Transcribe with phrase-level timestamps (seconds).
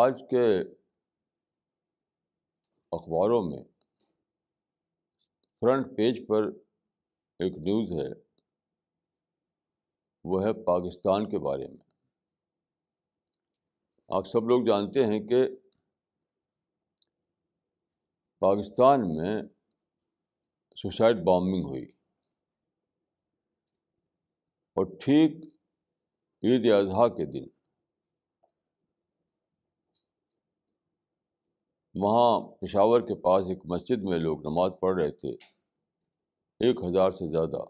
[0.00, 0.60] آج کے
[2.92, 3.64] اخباروں میں
[5.60, 6.44] فرنٹ پیج پر
[7.38, 8.22] ایک نیوز ہے۔
[10.24, 11.86] وہ ہے پاکستان کے بارے میں۔
[14.08, 15.48] آپ سب لوگ جانتے ہیں کہ
[18.38, 19.42] پاکستان میں
[20.76, 21.84] سوسائڈ بامبنگ ہوئی۔
[24.74, 25.44] اور ٹھیک
[26.42, 27.51] عید اضحیٰ کے دن
[31.94, 35.28] وہاں پشاور کے پاس ایک مسجد میں لوگ نماز پڑھ رہے تھے۔
[36.60, 37.64] ایک ہزار سے زیادہ۔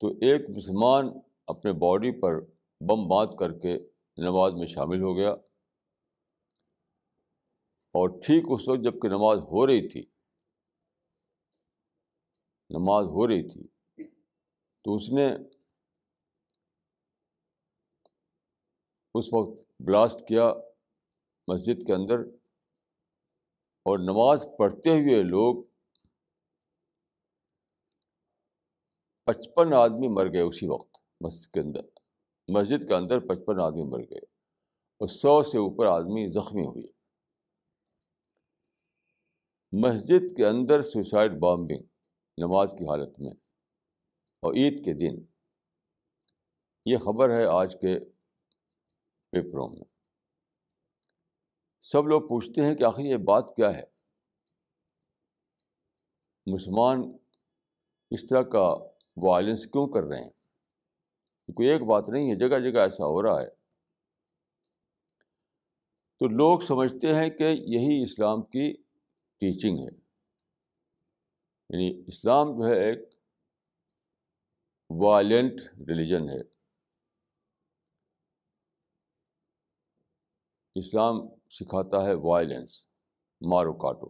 [0.00, 1.04] تو ایک مسلمان
[1.46, 2.40] اپنے باڈی پر
[2.80, 3.78] بم باندھ کر کے
[4.16, 5.30] نماز میں شامل ہو گیا۔
[7.94, 10.00] اور ٹھیک اس وقت جبکہ نماز ہو رہی تھی۔
[12.70, 13.68] نماز ہو رہی تھی۔
[14.82, 15.28] تو اس نے
[19.14, 20.52] اس وقت بلاسٹ کیا۔
[21.48, 22.18] مسجد کے اندر
[23.86, 25.64] اور نماز پڑھتے ہوئے لوگ
[29.24, 31.80] پچپن آدمی مر گئے اسی وقت مسجد کے اندر۔
[32.48, 34.24] مسجد کے اندر پچپن آدمی مر گئے
[35.00, 36.86] اور سو سے اوپر آدمی زخمی ہوئے۔
[39.72, 41.86] مسجد کے اندر سوسائڈ بامبنگ
[42.38, 43.32] نماز کی حالت میں
[44.40, 45.20] اور عید کے دن۔
[46.86, 47.98] یہ خبر ہے آج کے
[49.30, 49.93] پیپروں میں۔
[51.84, 53.82] سب لوگ پوچھتے ہیں کہ آخر یہ بات کیا ہے؟
[56.46, 57.12] مسلمان
[58.10, 58.74] اس طرح کا
[59.16, 60.30] وائلنس کیوں کر رہے ہیں؟
[61.54, 63.50] کوئی ایک بات نہیں ہے، جگہ جگہ ایسا ہو رہا ہے۔
[66.18, 68.72] تو لوگ سمجھتے ہیں کہ یہی اسلام کی
[69.40, 69.90] ٹیچنگ ہے۔
[71.70, 72.98] یعنی اسلام جو ہے ایک
[74.90, 75.52] وائلنٹ
[75.88, 76.63] ریلیجن ہے۔
[80.74, 82.86] اسلام سکھاتا ہے وائلنس
[83.40, 84.06] مارو کاٹو۔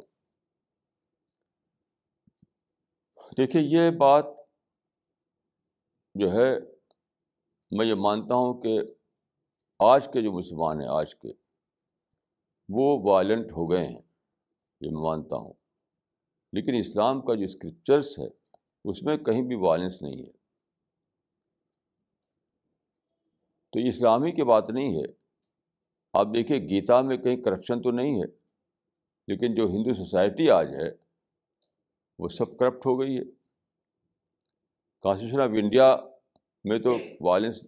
[3.36, 4.24] دیکھیے، یہ بات
[6.14, 6.58] جو ہے،
[7.70, 8.80] میں یہ مانتا ہوں کہ
[9.78, 11.28] آج کے جو مسلمان ہیں، آج کے،
[12.68, 14.02] وہ وائلنٹ ہو گئے ہیں،
[14.80, 15.52] یہ میں مانتا ہوں۔
[16.52, 18.28] لیکن اسلام کا جو اسکرپچرس ہے،
[18.84, 20.32] اس میں کہیں بھی وائلنس نہیں ہے۔
[23.70, 25.23] تو یہ اسلامی کی بات نہیں ہے۔
[26.14, 28.26] آپ دیکھیے گیتا میں کہیں کرپشن تو نہیں ہے،
[29.28, 30.88] لیکن جو ہندو سوسائٹی آج ہے،
[32.18, 33.24] وہ سب کرپٹ ہو گئی ہے۔
[35.04, 35.96] کانسٹیٹیوشن آف انڈیا
[36.64, 37.62] میں تو وائلنس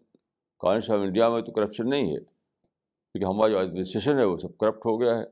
[0.60, 4.56] کانسٹیٹیوشن آف انڈیا میں تو کرپشن نہیں ہے کیونکہ ہمارا جو ایڈمنسٹریشن ہے، وہ سب
[4.58, 5.24] کرپٹ ہو گیا ہے۔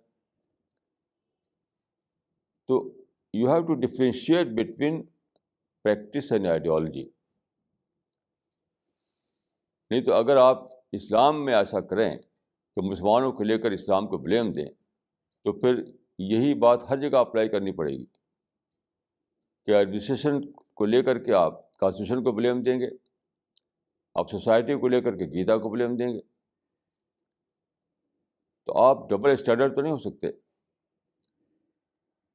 [2.69, 2.83] تو
[3.35, 5.03] you have to differentiate between
[5.85, 7.05] practice and ideology
[9.91, 12.17] نہیں تو اگر آپ اسلام میں ایسا کریں
[12.77, 14.69] کہ مسلمانوں کو لے کر اسلام کو بلیم دیں،
[15.45, 15.75] تو پھر
[16.19, 18.07] یہی بات ہر جگہ اپلائی کرنی پڑے گی
[19.67, 22.89] کہ ایڈمنسٹریشن کو لے کر کے آپ کانسٹیٹیوشن کو بلیم دیں گے،
[24.15, 26.21] آپ سوسائٹی کو لے کر کے گیتا کو بلیم دیں گے۔
[28.67, 30.27] تو آپ ڈبل اسٹینڈرڈ تو نہیں ہو سکتے۔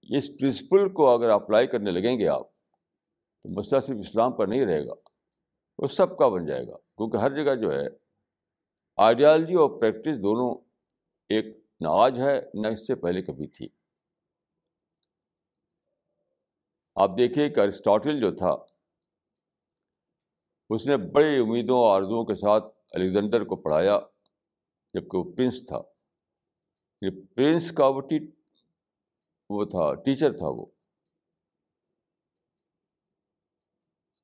[0.01, 2.51] اس پرنسپل کو اگر اپلائی کرنے لگیں گے آپ،
[3.43, 4.93] تو مسئلہ صرف اسلام پر نہیں رہے گا،
[5.77, 8.08] وہ سب کا بن جائے گا۔ کیونکہ ہر جگہ جو ہے
[9.05, 10.55] آئیڈیالوجی اور پریکٹس دونوں
[11.29, 11.45] ایک
[11.79, 13.69] نہ آج ہے، نہ اس سے پہلے کبھی تھی۔
[16.95, 18.55] آپ دیکھیے کہ ارسٹاٹل جو تھا،
[20.69, 23.99] اس نے بڑی امیدوں اور آرزوؤں کے ساتھ الیگزینڈر کو پڑھایا
[24.93, 25.81] جبکہ وہ پرنس تھا۔
[27.01, 28.19] یہ پرنس کا وہ ٹی،
[29.49, 30.65] وہ تھا، ٹیچر تھا وہ۔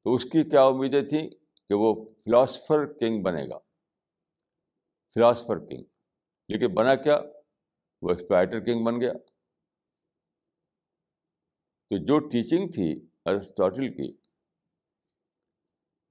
[0.03, 1.29] تو اس کی کیا امیدیں تھیں
[1.69, 3.64] کہ وہ فلاسفر کنگ بنے گا؟
[5.15, 5.83] Philosopher king.
[6.47, 7.19] لیکن بنا کیا؟
[8.01, 9.13] وہ ایکسپائٹر کنگ بن گیا۔
[11.89, 14.17] تو جو ٹیچنگ تھی ارسٹاٹل کی،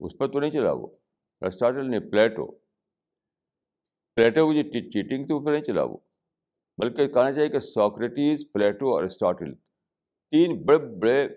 [0.01, 0.87] اس پر تو نہیں چلا وہ۔
[1.41, 2.53] ارسٹاٹل نے پلیٹو
[4.15, 5.97] پلیٹو کی جو چیٹنگ تھی، اس پر نہیں چلا وہ۔
[6.79, 9.55] بلکہ کہنا چاہیے کہ ساکریٹیز پلیٹو اور ارسٹاٹل
[10.31, 11.29] تین بڑے بڑے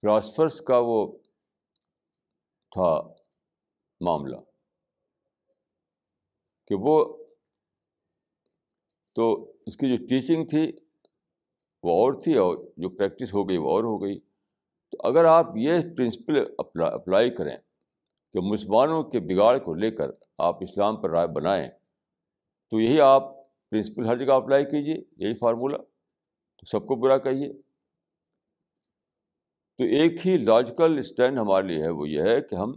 [0.00, 1.18] فلاسفرس کا وہ
[2.70, 3.14] تھا
[4.00, 4.49] معاملہ۔
[6.70, 6.92] کہ وہ
[9.16, 9.32] تو
[9.66, 10.60] اس کی جو ٹیچنگ تھی
[11.82, 14.18] وہ اور تھی اور جو پریکٹس ہو گئی وہ اور ہو گئی۔
[14.92, 17.56] تو اگر آپ یہ پرنسپل اپلائی کریں
[18.34, 21.68] کہ مسلمانوں کے بگاڑ کو لے کر آپ اسلام پر رائے بنائیں،
[22.72, 23.22] تو یہی آپ
[23.70, 27.52] پرنسپل ہر جگہ اپلائی کیجیے یہی فارمولہ تو سب کو برا کہیے۔
[29.78, 32.72] تو ایک ہی لاجیکل اسٹینڈ ہمارے لیے ہے، وہ یہ ہے کہ ہم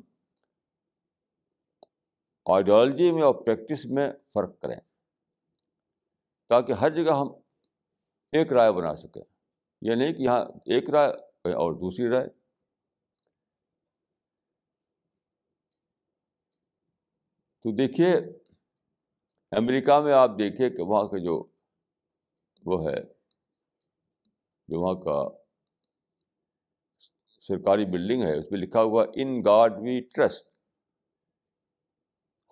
[2.46, 4.80] آئیڈیالوجی میں اور پریکٹس میں فرق کریں۔
[6.50, 7.28] تاکہ ہر جگہ ہم
[8.32, 9.22] ایک رائے بنا سکیں۔
[9.82, 11.10] یہ نہیں کہ یہاں ایک رائے
[11.54, 12.28] اور دوسری رائے۔
[17.62, 18.16] تو دیکھیے،
[19.52, 21.48] امریکہ میں آپ دیکھیے کہ وہاں کا جو
[22.66, 23.02] وہ ہے،
[24.68, 25.38] جو وہاں کا
[27.42, 30.53] سرکاری بلڈنگ ہے، اس پہ لکھا ہوا ان گاڈ وی ٹرسٹ۔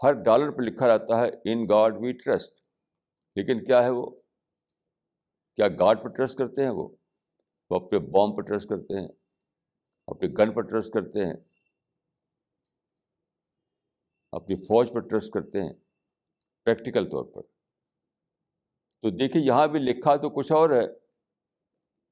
[0.03, 2.53] ہر ڈالر پہ لکھا رہتا ہے ان گاڈ وی ٹرسٹ۔
[3.35, 4.05] لیکن کیا ہے وہ؟
[5.55, 6.89] کیا گاڈ پہ ٹرسٹ کرتے ہیں وہ؟
[7.69, 9.07] وہ اپنے بام پہ ٹرسٹ کرتے ہیں،
[10.07, 11.33] اپنے گن پہ ٹرسٹ کرتے ہیں،
[14.31, 15.73] اپنی فوج پر ٹرسٹ کرتے ہیں،
[16.65, 17.41] پریکٹیکل طور پر۔
[19.01, 20.85] تو دیکھیے، یہاں بھی لکھا تو کچھ اور ہے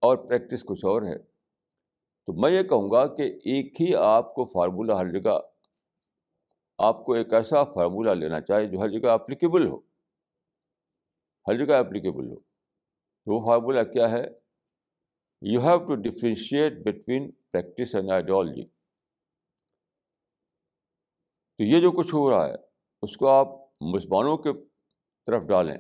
[0.02, 1.18] اور پریکٹس کچھ اور ہے۔
[2.26, 5.40] تو میں یہ کہوں گا کہ ایک ہی آپ کو فارمولہ ہر جگہ
[6.80, 9.78] آپ کو ایک ایسا فارمولہ لینا چاہیے جو ہر جگہ اپلیکیبل ہو۔
[11.48, 14.28] ہر جگہ اپلیکیبل ہو۔ تو وہ فارمولہ کیا ہے؟
[15.42, 18.66] You have to differentiate between practice and ideology
[21.58, 22.56] تو یہ جو کچھ ہو رہا ہے،
[23.02, 23.48] اس کو آپ
[23.82, 24.50] مسلمانوں کے
[25.26, 25.78] طرف ڈالیں۔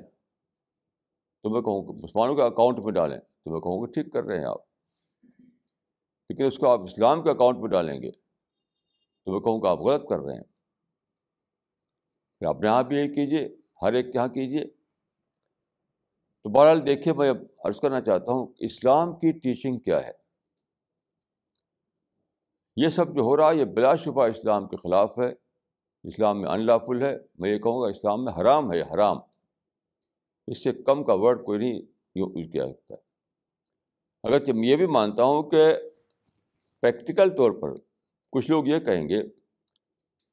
[1.44, 4.24] تو میں کہوں گا مسلمانوں کے اکاؤنٹ میں ڈالیں۔ تو میں کہوں گا ٹھیک کر
[4.24, 4.62] رہے ہیں آپ۔
[6.30, 8.12] لیکن اس کو آپ اسلام کے اکاؤنٹ میں ڈالیں گے۔
[9.25, 10.58] تو میں کہوں گا آپ غلط کر رہے ہیں۔
[12.45, 14.65] اپنے یہاں بھی یہی کیجیے، ہر ایک کے یہاں کیجیے۔
[16.44, 20.12] تو بہرحال دیکھیے میں اب عرض کرنا چاہتا ہوں، اسلام کی ٹیچنگ کیا ہے؟
[22.75, 25.33] یہ سب جو ہو رہا ہے، یہ بلا شبہ اسلام کے خلاف ہے۔
[26.03, 29.18] اسلام میں انلافل ہے۔ میں یہ کہوں گا، اسلام میں حرام ہے حرام۔
[30.47, 31.81] اس سے کم کا ورڈ کوئی نہیں
[32.15, 32.95] یوز کیا سکتا
[34.24, 35.74] اگرچہ میں یہ بھی مانتا ہوں کہ
[36.81, 37.74] پریکٹیکل طور پر
[38.31, 39.24] کچھ لوگ یہ کہیں گے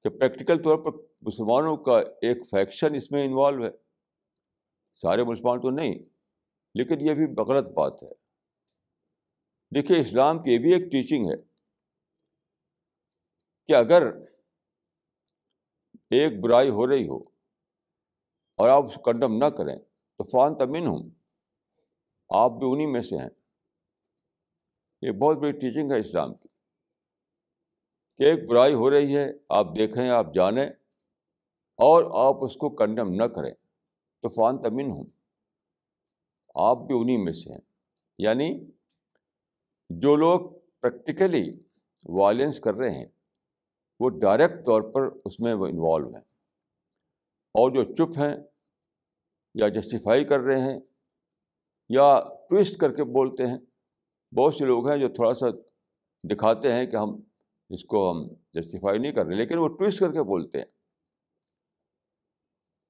[0.02, 3.70] کہ پریکٹیکل طور پر مسلمانوں کا ایک فیکشن اس میں انوالو ہے۔
[4.92, 5.94] سارے مسلمان تو نہیں،
[6.74, 8.12] لیکن یہ بھی غلط بات ہے۔
[9.74, 11.36] دیکھیے اسلام کی یہ بھی ایک ٹیچنگ ہے
[13.68, 14.02] کہ اگر
[16.10, 17.18] ایک برائی ہو رہی ہو
[18.58, 19.76] اور آپ اس کو کنڈم نہ کریں،
[20.16, 21.10] تو فان تمن ہوں
[22.28, 23.28] آپ بھی انہیں میں سے ہیں۔
[25.02, 26.48] یہ بہت بڑی ٹیچنگ ہے اسلام کی
[28.18, 30.70] کہ ایک برائی ہو رہی ہے، آپ دیکھیں، آپ جانیں۔
[31.76, 33.54] اور آپ اس کو کنڈم نہ کریں۔
[34.22, 35.04] تو فان تمن ہوں۔
[36.54, 37.60] آپ بھی انہیں میں سے ہیں۔
[38.18, 38.70] یعنی
[39.90, 40.40] جو لوگ
[40.80, 41.62] پریکٹیکلی
[42.04, 43.06] وائلنس کر رہے ہیں،
[44.00, 46.22] وہ ڈائریکٹ طور پر اس میں وہ انوالو ہیں۔
[47.54, 48.36] اور جو چپ ہیں
[49.54, 50.80] یا جسٹیفائی کر رہے ہیں
[51.88, 52.20] یا
[52.50, 53.58] ٹوسٹ کر کے بولتے ہیں،
[54.34, 55.46] بہت سے لوگ ہیں جو تھوڑا سا
[56.22, 57.20] دکھاتے ہیں کہ ہم
[57.70, 60.75] اس کو ہم جسٹیفائی نہیں کر رہے، لیکن وہ ٹوسٹ کر کے بولتے ہیں۔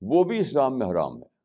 [0.01, 1.37] وہ بھی اسلام میں حرام ہے۔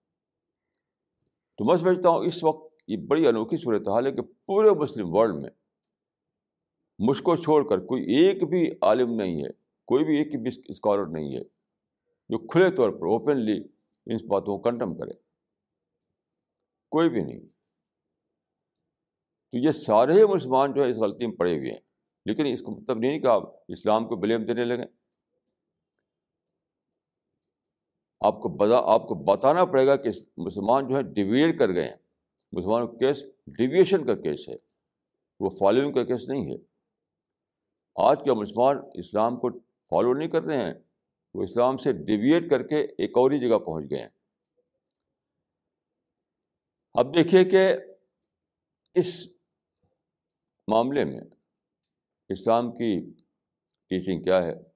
[1.57, 5.15] تو میں سمجھتا ہوں اس وقت یہ بڑی انوکھی صورت حال ہے کہ پورے مسلم
[5.15, 5.50] ورلڈ میں
[7.00, 9.50] مجھ کو چھوڑ کر کوئی ایک بھی عالم نہیں ہے،
[9.86, 11.42] کوئی بھی ایک بھی اسکالر نہیں ہے
[12.30, 13.63] جو کھلے طور پر اوپنلی
[14.06, 15.12] ان باتوں کو کنڈم کرے۔
[16.89, 17.39] کوئی بھی نہیں۔
[19.52, 21.80] تو یہ سارے ہی مسلمان جو ہے اس غلطی میں پڑے ہوئے ہیں۔
[22.25, 25.00] لیکن اس کا مطلب نہیں کہ آپ اسلام کو بلیم دینے لگیں
[28.21, 31.87] آپ کو بتا آپ کو بتانا پڑے گا کہ مسلمان جو ہے ڈیویٹ کر گئے
[31.87, 31.95] ہیں۔
[32.51, 34.56] مسلمانوں کا کیس ڈیویشن کا کیس ہے۔
[35.40, 36.57] وہ فالوئنگ کا کیس نہیں ہے۔
[37.95, 40.73] آج کے مسلمان اسلام کو فالو نہیں کر رہے ہیں؟
[41.33, 44.09] وہ اسلام سے ڈیویٹ کر کے ایک اور ہی جگہ پہنچ گئے ہیں۔
[46.94, 47.73] اب دیکھیے کہ
[48.94, 49.28] اس
[50.68, 51.21] معاملے میں
[52.30, 53.13] اسلام کی
[53.90, 54.70] ٹیچنگ کیا ہے؟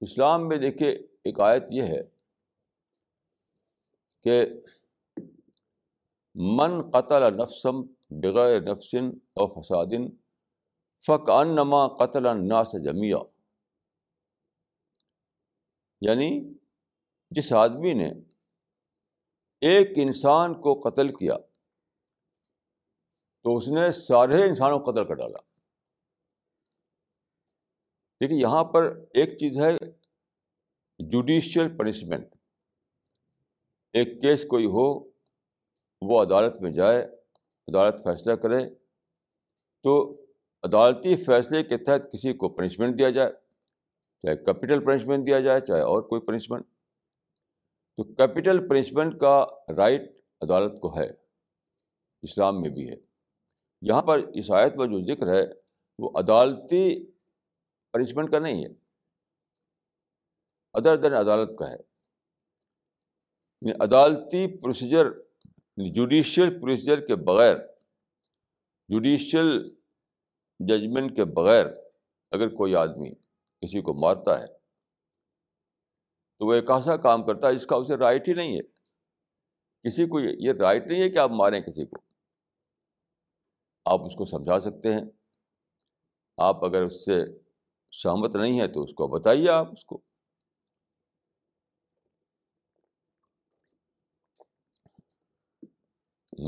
[0.00, 0.90] اسلام میں دیکھیے
[1.24, 2.02] ایک آیت یہ ہے
[4.22, 4.46] کہ
[6.34, 10.08] من قتل نفسم بغیر نفسن اور فسادن
[11.06, 13.18] فق ان نما قتل نا سے جمیا
[16.00, 16.54] یعنی
[17.30, 18.10] جس آدمی نے
[19.60, 21.34] ایک انسان کو قتل کیا
[23.42, 25.47] تو اس نے سارے انسانوں کو قتل کر ڈالا۔
[28.20, 28.84] دیکھیے یہاں پر
[29.14, 29.70] ایک چیز ہے
[30.98, 32.34] جوڈیشل پنشمنٹ
[33.94, 34.88] ایک کیس کوئی ہو،
[36.02, 37.02] وہ عدالت میں جائے،
[37.68, 38.58] عدالت فیصلہ کرے،
[39.84, 39.94] تو
[40.62, 43.30] عدالتی فیصلے کے تحت کسی کو پنشمنٹ دیا جائے،
[44.24, 46.66] چاہے کیپٹل پنشمنٹ دیا جائے، چاہے اور کوئی پنشمنٹ
[47.96, 49.44] تو کیپٹل پنشمنٹ کا
[49.76, 50.10] رائٹ
[50.40, 51.06] عدالت کو ہے،
[52.22, 52.96] اسلام میں بھی ہے۔
[53.82, 55.44] یہاں پر اس آیت میں جو ذکر ہے،
[55.98, 57.06] وہ عدالتی
[57.92, 58.68] پنشمنٹ کا نہیں ہے۔
[60.72, 61.76] ادر دین عدالت کا ہے۔
[63.60, 65.06] یعنی عدالتی پروسیجر
[65.76, 67.56] جوڈیشل پروسیجر کے بغیر
[68.88, 69.70] جوڈیشل
[70.58, 71.66] ججمنٹ کے بغیر
[72.30, 73.14] اگر کوئی آدمی
[73.60, 74.46] کسی کو مارتا ہے،
[76.38, 78.62] تو وہ ایک ایسا کام کرتا ہے جس کا اسے رائٹ ہی نہیں ہے۔
[79.82, 81.96] کسی کو یہ رائٹ نہیں ہے کہ آپ ماریں کسی کو۔
[83.84, 85.04] آپ اس کو سمجھا سکتے ہیں۔
[86.36, 87.47] آپ اگر اس سے
[87.90, 90.02] سہمت نہیں ہے تو اس کو بتائیے آپ اس کو۔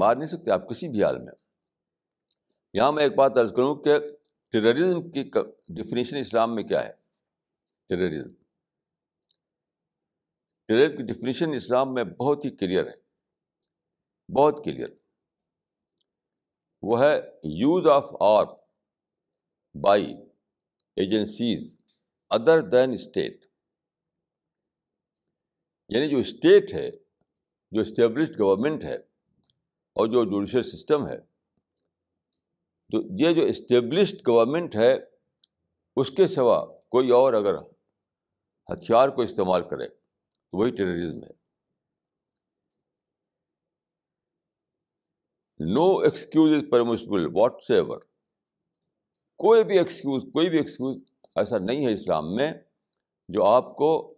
[0.00, 1.32] مار نہیں سکتے آپ کسی بھی حال میں۔
[2.72, 3.98] یہاں میں ایک بات عرض کروں کہ
[4.52, 5.24] ٹیررزم کی
[5.68, 6.92] ڈیفینیشن اسلام میں کیا ہے؟
[7.88, 8.34] ٹیررزم۔
[10.68, 13.10] ٹیرر کی ڈیفینیشن اسلام میں بہت ہی کلیئر ہے۔
[14.32, 14.88] بہت کلیئر
[16.82, 18.44] وہ ہے use of or
[19.82, 20.29] by
[21.00, 21.76] agencies
[22.30, 23.44] other than state
[25.90, 26.90] یعنی جو اسٹیٹ ہے،
[27.72, 28.96] جو اسٹیبلشڈ گورنمنٹ ہے
[29.96, 31.18] اور جو جوڈیشل سسٹم ہے،
[32.90, 34.92] تو یہ جو اسٹیبلشڈ گورنمنٹ ہے،
[35.96, 37.54] اس کے سوا کوئی اور اگر
[38.68, 41.38] ہتھیار کو استعمال کرے، تو وہی ٹیررزم ہے۔
[45.60, 47.26] No excuse is permissible
[47.70, 48.00] whatsoever
[49.40, 50.96] کوئی بھی ایکسکیوز کوئی بھی ایکسکیوز
[51.34, 52.52] ایسا نہیں ہے اسلام میں
[53.28, 54.14] جو آپ کو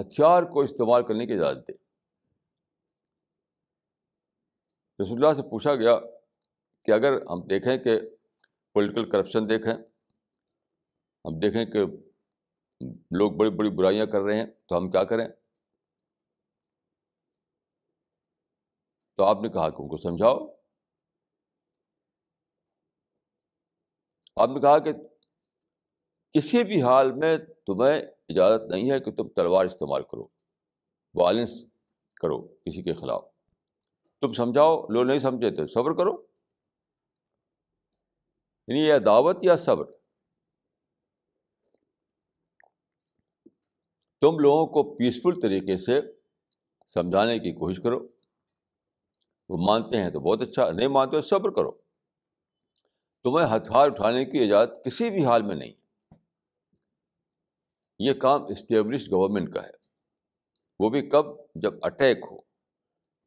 [0.00, 1.72] ہتھیار کو استعمال کرنے کی اجازت دے۔
[5.02, 6.00] رسول اللہ سے پوچھا گیا
[6.84, 8.00] کہ اگر ہم دیکھیں کہ
[8.72, 9.74] پولیٹیکل کرپشن دیکھیں،
[11.24, 11.78] ہم دیکھیں کہ
[13.10, 15.28] لوگ بڑی بڑی برائیاں کر رہے ہیں، تو ہم کیا کریں؟
[19.16, 20.61] تو آپ نے کہا کہ ان کو سمجھاؤ۔
[24.36, 24.92] آپ نے کہا کہ
[26.32, 30.26] کسی بھی حال میں تمہیں اجازت نہیں ہے کہ تم تلوار استعمال کرو
[31.14, 31.64] وائلنس
[32.22, 33.24] کرو کسی کے خلاف۔
[34.20, 36.26] تم سمجھاؤ، لوگ نہیں سمجھے تو صبر کرو۔
[38.68, 39.84] یعنی یہ دعوت یا صبر؟
[44.20, 46.00] تم لوگوں کو پیسفل طریقے سے
[46.86, 48.08] سمجھانے کی کوشش کرو۔
[49.48, 51.81] وہ مانتے ہیں تو بہت اچھا نہیں مانتے تو صبر کرو۔
[53.24, 55.72] تمہیں ہتھیار اٹھانے کی اجازت کسی بھی حال میں نہیں۔
[57.98, 59.70] یہ کام اسٹیبلش گورنمنٹ کا ہے۔
[60.80, 61.24] وہ بھی کب؟
[61.54, 62.36] جب اٹیک ہو۔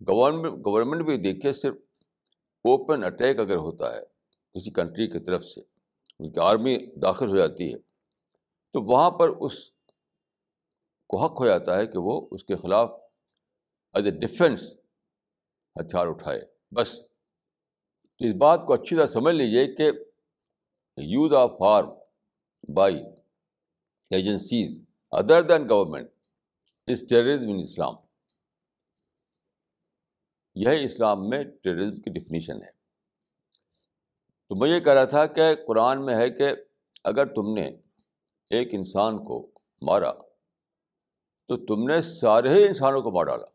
[0.08, 1.76] گورنمنٹ گورنمنٹ بھی دیکھیے صرف
[2.64, 4.02] اوپن اٹیک اگر ہوتا ہے
[4.54, 5.62] کسی کنٹری کی طرف سے،
[6.20, 7.80] ان کی آرمی داخل ہو جاتی ہے،
[8.72, 9.54] تو وہاں پر اس
[11.08, 12.92] کو حق ہو جاتا ہے کہ وہ اس کے خلاف
[13.94, 14.74] ایز اے ڈیفینس
[15.76, 17.15] ہتھیار اٹھائے۔ بس۔
[18.20, 19.92] تو اس بات کو اچھی طرح سمجھ لیجیے کہ
[20.98, 21.90] use of form
[22.74, 23.04] by
[24.10, 24.80] agencies
[25.12, 26.10] other than government
[26.88, 27.94] is terrorism in Islam.
[30.56, 32.72] یہی اسلام میں ٹیررزم کی ڈیفینیشن ہے۔
[34.50, 36.50] تو میں یہ کہہ رہا تھا کہ قرآن میں ہے کہ
[37.04, 37.70] اگر تم نے
[38.50, 40.12] ایک انسان کو مارا
[41.48, 43.46] تو تم نے سارے ہی انسانوں کو مار ڈالا۔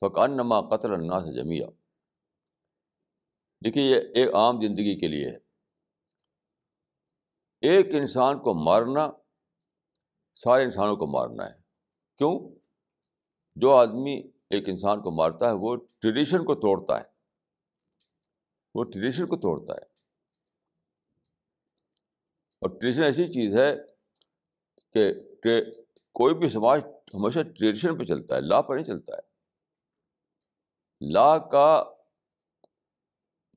[0.00, 1.66] فقان نما قطر اللہ سے جمیا
[3.64, 5.36] دیکھیے، یہ ایک عام زندگی کے لیے ہے۔
[7.60, 9.10] ایک انسان کو مارنا،
[10.34, 11.54] سارے انسانوں کو مارنا ہے۔
[12.18, 12.58] کیوں؟
[13.56, 17.04] جو آدمی ایک انسان کو مارتا ہے، وہ ٹریڈیشن کو توڑتا ہے۔
[18.74, 19.86] وہ ٹریڈیشن کو توڑتا ہے۔
[22.60, 23.76] اور ٹریڈیشن ایسی چیز ہے
[24.92, 25.12] کہ
[26.12, 26.80] کوئی بھی سماج
[27.14, 29.34] ہمیشہ ٹریڈیشن پہ چلتا ہے، لا پر نہیں چلتا ہے۔
[31.12, 31.93] لا کا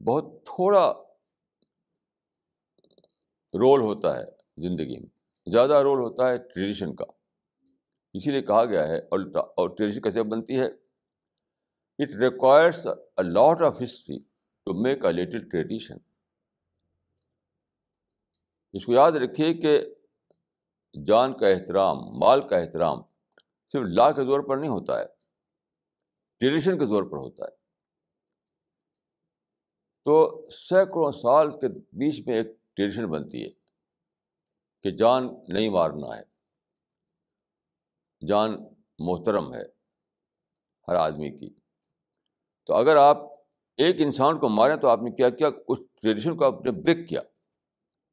[0.05, 0.93] بہت تھوڑا
[3.53, 4.23] رول ہوتا ہے
[4.57, 5.09] زندگی میں۔
[5.51, 7.05] زیادہ رول ہوتا ہے ٹریڈیشن کا۔
[8.13, 10.65] اسی لیے کہا گیا ہے اور ٹریڈیشن کیسے بنتی ہے؟
[11.99, 14.19] It requires a lot of history
[14.65, 15.97] to make a little tradition
[18.73, 19.81] اس کو یاد رکھیے کہ
[21.07, 22.97] جان کا احترام، مال کا احترام
[23.67, 25.05] صرف لا کے طور پر نہیں ہوتا ہے۔
[26.39, 27.56] ٹریڈیشن کے طور پر ہوتا ہے۔
[30.07, 33.49] تو سینکڑوں سال کے بیچ میں ایک ٹریڈیشن بنتی ہے
[34.83, 36.23] کہ جان نہیں مارنا ہے،
[38.27, 38.51] جان
[38.99, 39.61] محترم ہے
[40.87, 41.49] ہر آدمی کی۔
[42.65, 43.17] تو اگر آپ
[43.77, 47.09] ایک انسان کو ماریں تو آپ نے کیا کیا؟ اس ٹریڈیشن کو آپ نے بریک
[47.09, 47.21] کیا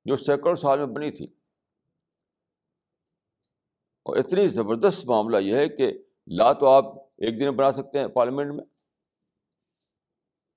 [0.04, 1.24] جو سینکڑوں سال میں بنی تھی۔
[4.02, 8.08] اور اتنی زبردست معاملہ یہ ہے کہ لا تو آپ ایک دن بنا سکتے ہیں
[8.08, 8.64] پارلیمنٹ میں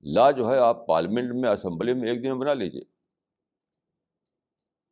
[0.02, 2.82] لا جو ہے آپ پارلیمنٹ میں اسمبلی میں ایک دن میں بنا لیجیے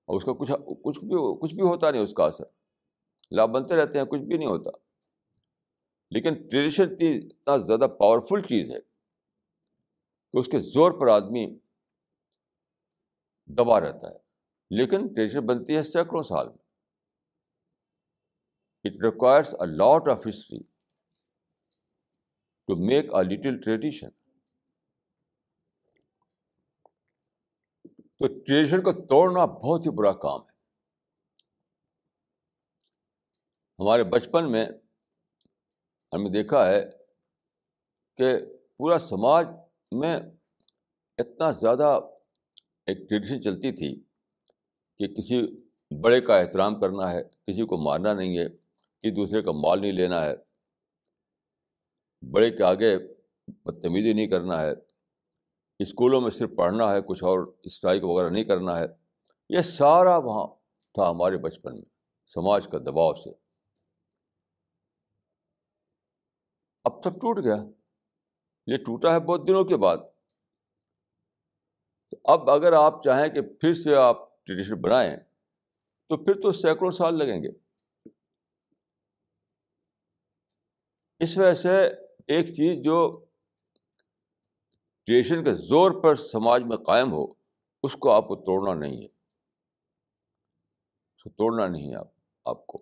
[0.06, 0.52] اور اس کا کچھ
[0.84, 2.44] کچھ بھی کچھ بھی ہوتا نہیں اس کا اثر۔
[3.32, 4.72] لا بنتے رہتے ہیں، کچھ بھی نہیں ہوتا۔
[6.12, 8.80] لیکن ٹریڈیشن اتنا زیادہ پاورفل چیز ہے
[10.32, 11.60] کہ اس کے زور پر آدمی
[13.46, 14.18] دبا رہتا ہے۔
[14.70, 16.66] لیکن ٹریڈیشن بنتی ہے سینکڑوں سال میں۔
[18.84, 20.60] It requires a lot of history
[22.68, 24.10] to make a little tradition
[28.20, 30.54] تو ٹریڈیشن کو توڑنا بہت ہی برا کام ہے۔
[33.80, 34.66] ہمارے بچپن میں
[36.14, 36.82] ہم نے دیکھا ہے
[38.20, 38.28] کہ
[38.78, 39.48] پورا سماج
[39.92, 40.16] میں
[41.18, 42.00] اتنا زیادہ
[42.88, 44.04] ایک ٹریڈیشن چلتی تھی
[45.00, 45.42] کہ کسی
[46.02, 49.92] بڑے کا احترام کرنا ہے، کسی کو مارنا نہیں ہے، کسی دوسرے کا مال نہیں
[49.92, 50.36] لینا ہے،
[52.32, 52.98] بڑے کے آگے
[53.48, 54.85] بدتمیزی نہیں کرنا ہے۔
[55.80, 58.86] اسکولوں میں صرف پڑھنا ہے، کچھ اور اسٹرائک وغیرہ نہیں کرنا ہے۔
[59.50, 60.48] یہ سارا وہاں
[60.94, 61.90] تھا ہمارے بچپن میں،
[62.34, 63.30] سماج کا دباؤ سے۔
[66.84, 67.56] اب سب ٹوٹ گیا۔
[68.68, 69.98] یہ ٹوٹا ہے بہت دنوں کے بعد۔
[72.12, 75.18] تو اب اگر آپ چاہیں کہ پھر سے آپ ٹریڈیشن بنائیں،
[76.10, 77.50] تو پھر تو سینکڑوں سال لگیں گے۔
[81.20, 81.86] اس وجہ سے
[82.28, 83.25] ایک چیز جو
[85.06, 87.26] ٹریڈیشن کے زور پر سماج میں قائم ہو،
[87.84, 89.08] اس کو آپ کو توڑنا نہیں ہے۔
[91.16, 92.08] اس کو توڑنا نہیں ہے آپ
[92.46, 92.78] آپ کو۔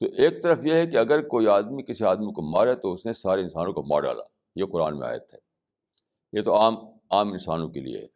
[0.00, 3.06] تو ایک طرف یہ ہے کہ اگر کوئی آدمی کسی آدمی کو مارے تو اس
[3.06, 4.22] نے سارے انسانوں کو مار ڈالا۔
[4.56, 5.38] یہ قرآن میں آیت ہے۔
[6.32, 6.74] یہ تو عام
[7.10, 8.06] عام انسانوں کے لیے ہے۔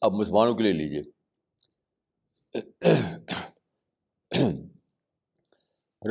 [0.00, 1.02] اب مسلمانوں کے لیے لیجیے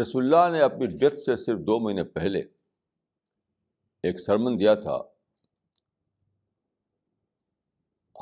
[0.01, 2.41] رسول اللہ نے اپنی ڈیتھ سے صرف دو مہینے پہلے
[4.05, 4.97] ایک سرمن دیا تھا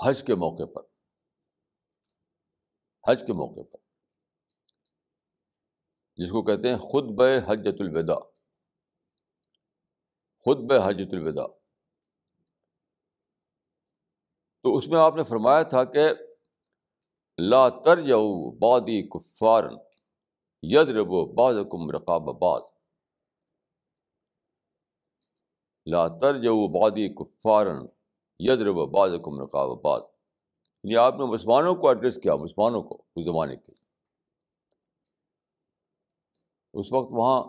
[0.06, 0.82] حج کے موقع پر۔
[3.08, 3.78] حج کے موقع پر۔
[6.16, 8.20] جس کو کہتے ہیں خود بے حجت الوداع۔
[10.40, 11.48] خود بے حجت الوداع۔
[14.62, 16.10] تو اس میں آپ نے فرمایا تھا کہ
[17.38, 17.98] لا تر
[18.60, 19.76] بادی کفارن
[20.62, 22.62] ید ربو باز کم رقاب باد
[25.86, 26.34] لا تر
[26.68, 27.86] بادی کفارن
[28.40, 28.78] ید رب
[29.24, 30.02] کم رقاب باد
[30.84, 33.72] یعنی آپ نے مسلمانوں کو ایڈریس کیا، مسلمانوں کو اس زمانے کے
[36.74, 37.44] اس وقت وہاں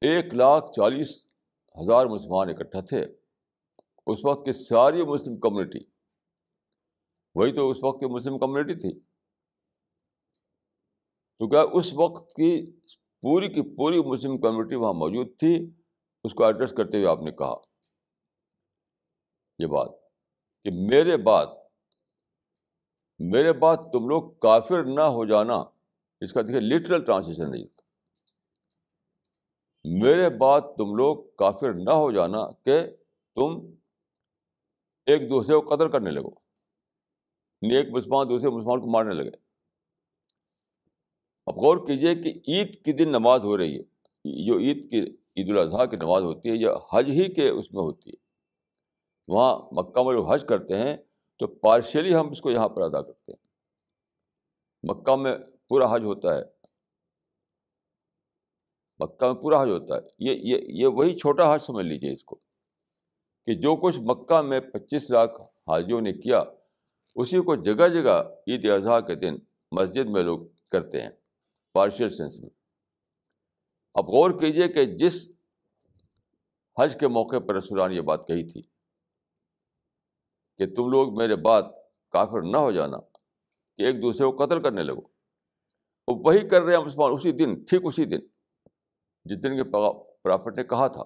[0.00, 1.26] ایک لاکھ چالیس
[1.82, 3.04] ہزار مسلمان اکٹھا تھے۔
[4.06, 5.78] اس وقت کی ساری مسلم کمیونٹی
[7.34, 9.00] وہی تو اس وقت کی مسلم کمیونٹی تھی۔
[11.38, 12.72] تو کیا اس وقت کی
[13.20, 15.81] پوری کی پوری مسلم کمیونٹی وہاں موجود تھی؟
[16.24, 17.54] اس کو ایڈریس کرتے ہوئے آپ نے کہا
[19.58, 19.88] یہ بات
[20.64, 21.46] کہ میرے بعد
[23.18, 25.54] میرے بعد تم لوگ کافر نہ ہو جانا،
[26.20, 27.64] اس کا دیکھیے لٹرل ٹرانسلیشن نہیں
[29.84, 32.80] میرے بعد تم لوگ کافر نہ ہو جانا کہ
[33.34, 33.74] تم
[35.06, 36.30] ایک دوسرے کو قدر کرنے لگو۔
[37.62, 39.30] ایک مسلمان دوسرے مسلمان کو مارنے لگے۔
[41.46, 43.82] اب غور کیجیے کہ عید کی دن نماز ہو رہی ہے۔
[44.46, 47.82] جو عید کی عید الاضحیٰ کی نماز ہوتی ہے یا حج ہی کے اس میں
[47.82, 48.16] ہوتی ہے۔
[49.28, 50.96] وہاں مکہ میں لوگ حج کرتے ہیں
[51.38, 53.46] تو پارشلی ہم اس کو یہاں پر ادا کرتے ہیں۔
[54.82, 55.36] مکہ میں
[55.68, 56.42] پورا حج ہوتا ہے۔
[58.98, 62.24] مکہ میں پورا حج ہوتا ہے۔ یہ یہ یہ وہی چھوٹا حج سمجھ لیجیے اس
[62.24, 62.36] کو
[63.46, 66.44] کہ جو کچھ مکہ میں پچیس لاکھ حاجیوں نے کیا،
[67.14, 69.36] اسی کو جگہ جگہ عید اضحیٰ کے دن
[69.72, 70.40] مسجد میں لوگ
[70.72, 71.10] کرتے ہیں۔
[71.72, 72.50] پارشل سینس میں۔
[73.94, 75.16] اب غور کیجیے کہ جس
[76.76, 78.62] حج کے موقع پر رسولان نے یہ بات کہی تھی
[80.60, 81.64] کہ تم لوگ میرے بات
[82.12, 82.98] کافر نہ ہو جانا،
[83.78, 85.02] کہ ایک دوسرے کو قتل کرنے لگو۔
[86.08, 88.20] وہ وہی کر رہے ہیں مسلمان اسی دن، ٹھیک اسی دن،
[89.26, 91.04] جس دن کے پرافٹ نے کہا تھا۔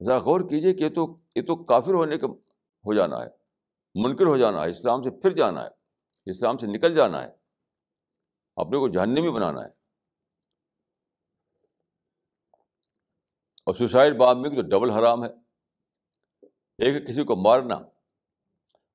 [0.00, 1.06] ذرا غور کیجیے کہ یہ تو
[1.36, 3.28] یہ تو کافر ہونے کا ہو جانا ہے،
[3.94, 7.30] منکر ہو جانا ہے، اسلام سے پھر جانا ہے، اسلام سے نکل جانا ہے،
[8.56, 9.70] اپنے کو جہنمی بنانا ہے۔
[13.66, 15.28] اور سوسائڈ بامبنگ تو ڈبل حرام ہے،
[16.78, 17.74] ایک کسی کو مارنا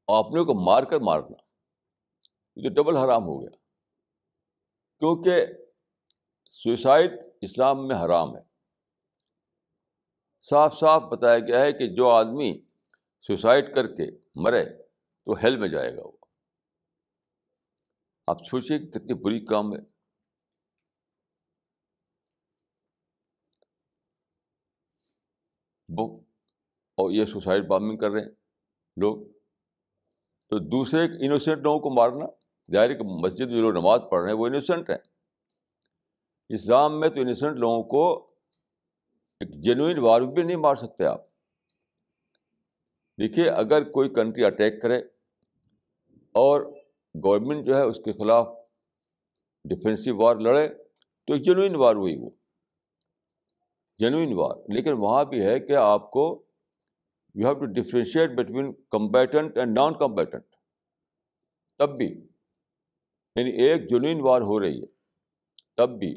[0.07, 1.35] اور اپنے کو مار کر مارنا،
[2.55, 3.57] یہ تو ڈبل حرام ہو گیا۔
[4.99, 5.45] کیونکہ
[6.49, 8.41] سوسائڈ اسلام میں حرام ہے۔
[10.41, 12.61] صاف صاف بتایا گیا ہے کہ جو آدمی
[13.21, 14.65] سوسائڈ کر کے مرے
[15.25, 16.17] تو ہیل میں جائے گا وہ۔
[18.27, 19.90] آپ سوچیے کہ کتنی بری کام ہے۔
[25.95, 26.23] بک
[26.97, 28.29] اور یہ سوسائڈ بامبنگ کر رہے ہیں
[28.97, 29.23] لوگ۔
[30.49, 32.25] تو دوسرے انوسینٹ لوگوں کو مارنا،
[32.73, 34.97] ظاہر کہ مسجد میں لوگ نماز پڑھ رہے ہیں وہ انوسنٹ ہیں۔
[36.49, 38.31] اسلام میں تو انوسنٹ لوگوں کو
[39.39, 41.21] ایک جینوئن وار بھی نہیں مار سکتے آپ۔
[43.19, 44.97] دیکھیے، اگر کوئی کنٹری اٹیک کرے
[46.31, 46.61] اور
[47.23, 48.47] گورنمنٹ جو ہے اس کے خلاف
[49.69, 50.69] ڈیفینسو وار لڑے،
[51.25, 52.29] تو ایک جینوئن وار ہوئی وہ۔
[54.01, 56.23] جینوئن وار لیکن وہاں بھی ہے کہ آپ کو
[57.35, 60.43] you have to differentiate between competent and non competent
[61.79, 62.07] تب بھی
[63.35, 64.85] یعنی ایک جنوین وار ہو رہی ہے
[65.77, 66.13] تب بھی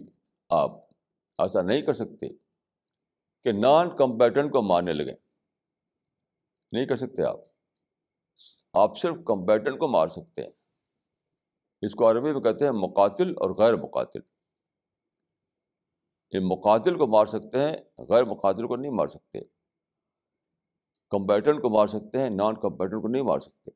[0.51, 0.81] آپ
[1.39, 2.29] ایسا نہیں کر سکتے
[3.47, 5.15] کہ نان کمپیٹنٹ کو مارنے لگیں
[6.73, 7.41] نہیں کر سکتے آپ
[8.75, 10.51] آپ صرف کمپیٹنٹ کو مار سکتے ہیں
[11.83, 14.21] اس کو عربی میں کہتے ہیں مقاتل اور غیر مقاتل
[16.35, 17.77] یہ مقاتل کو مار سکتے ہیں،
[18.09, 19.39] غیر مقاتل کو نہیں مار سکتے۔
[21.11, 23.71] کمپیٹنٹ کو مار سکتے ہیں، نان کمپیٹنٹ کو نہیں مار سکتے۔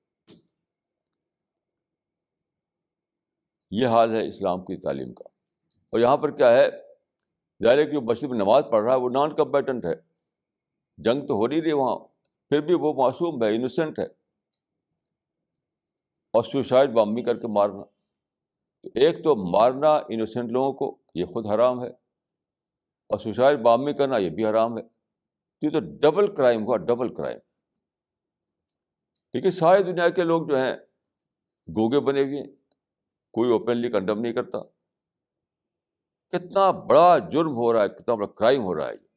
[3.71, 5.29] یہ حال ہے اسلام کی تعلیم کا۔
[5.91, 6.71] اور یہاں پر کیا ہے؟
[7.65, 9.95] ظاہر کہ جو مسجد نماز پڑھ رہا ہے، وہ نان کمپیٹنٹ ہے۔
[10.99, 11.97] جنگ تو ہو نہیں رہی وہاں،
[12.49, 14.07] پھر بھی وہ معصوم ہے انوسینٹ ہے۔
[16.33, 17.85] اور سوسائڈ بامبنگ کر کے مارنا۔
[18.83, 22.08] تو ایک تو مارنا انوسینٹ لوگوں کو، یہ خود حرام ہے۔
[23.09, 27.15] اور سوسائڈ بامبنگ کرنا یہ بھی حرام ہے۔ تو یہ تو ڈبل کرائم ہوا ڈبل
[27.15, 27.39] کرائم
[29.33, 30.77] لیکن ساری دنیا کے لوگ جو ہیں،
[31.69, 32.47] گوگے بنے ہوئے ہیں۔
[33.33, 34.59] کوئی اوپنلی کنڈم نہیں کرتا۔
[36.29, 39.09] کتنا بڑا جرم ہو رہا ہے، کتنا بڑا کرائم ہو رہا ہے۔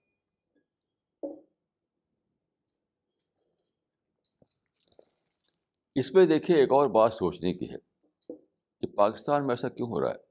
[5.96, 7.78] اس میں دیکھیے ایک اور بات سوچنے کی ہے
[8.82, 10.31] کہ پاکستان میں ایسا کیوں ہو رہا ہے؟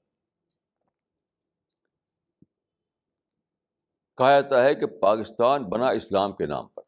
[4.21, 6.83] کہا جاتا ہے کہ پاکستان بنا اسلام کے نام پر۔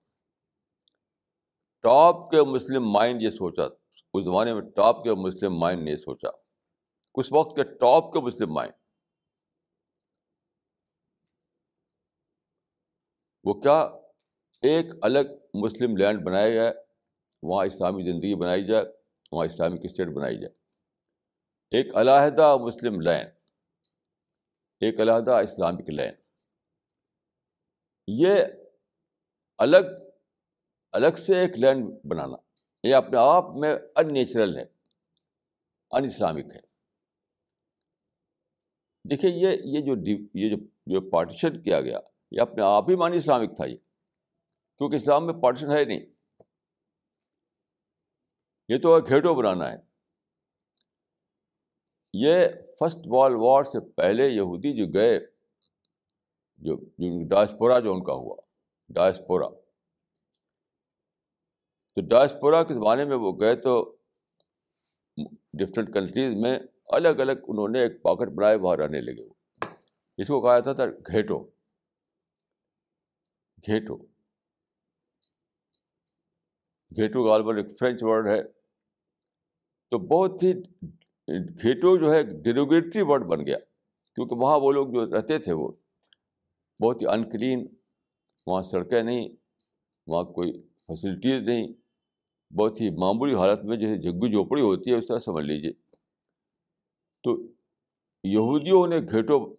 [1.83, 3.62] ٹاپ کے مسلم مائنڈ یہ سوچا،
[4.14, 6.29] اس زمانے میں ٹاپ کے مسلم مائنڈ نے یہ سوچا۔
[7.14, 8.73] اس وقت کے ٹاپ کے مسلم مائنڈ،
[13.45, 13.81] وہ کیا
[14.62, 16.73] ایک الگ مسلم لینڈ بنایا جائے،
[17.42, 18.85] وہاں اسلامی زندگی بنائی جائے،
[19.33, 20.55] وہاں اسلامک اسٹیٹ بنائی جائے۔
[21.71, 23.27] ایک علیحدہ مسلم لین
[24.81, 26.21] ایک علیحدہ اسلامک لین
[28.06, 28.44] یہ
[29.58, 29.86] الگ
[30.92, 32.36] الگ سے ایک لینڈ بنانا،
[32.88, 34.64] یہ اپنے آپ میں ان نیچرل ہے
[35.90, 36.72] ان اسلامک ہے۔
[39.10, 39.94] دیکھیے، یہ یہ جو
[40.34, 41.98] یہ جو جو پارٹیشن کیا گیا،
[42.30, 43.76] یہ اپنے آپ ہی مانی اسلامک تھا یہ،
[44.78, 46.06] کیونکہ اسلام میں پارٹیشن ہے نہیں۔
[48.68, 49.76] یہ تو گھیٹو بنانا ہے۔
[52.14, 52.46] یہ
[52.80, 55.32] فسٹ ورلڈ وار سے پہلے یہودی جو گئے
[56.62, 56.77] جو
[57.29, 58.37] ڈاسپورا جو ان کا ہوا
[58.88, 59.48] ڈاسپورا
[61.96, 63.96] تو ڈاسپورا کے زمانے میں وہ گئے تو
[65.53, 69.35] ڈفرینٹ کنٹریز میں الگ الگ انہوں نے ایک پاکٹ بنائے باہر آنے لگے۔ وہ
[70.16, 71.44] اس کو کہا جاتا تھا گھیٹو۔
[73.66, 73.96] گھیٹو۔
[76.96, 78.42] گھیٹو غالباً ایک فرینچ ورڈ ہے۔
[79.90, 80.53] تو بہت ہی
[81.62, 83.59] گھیٹو جو ہے ڈیروگیٹری ورڈ بن گیا۔
[84.14, 85.72] کیونکہ وہاں وہ لوگ جو رہتے تھے وہ
[86.80, 87.66] بہت ہی انکلین
[88.46, 89.28] وہاں سڑکیں نہیں،
[90.06, 90.52] وہاں کوئی
[90.87, 91.72] فیسلٹیز نہیں۔
[92.54, 95.72] بہت ہی معمولی حالت میں جیسے جھگو جھوپڑی ہوتی ہے، اس طرح سمجھ لیجیے
[97.22, 97.37] تو
[98.24, 99.56] یہودیوں نے گھیٹو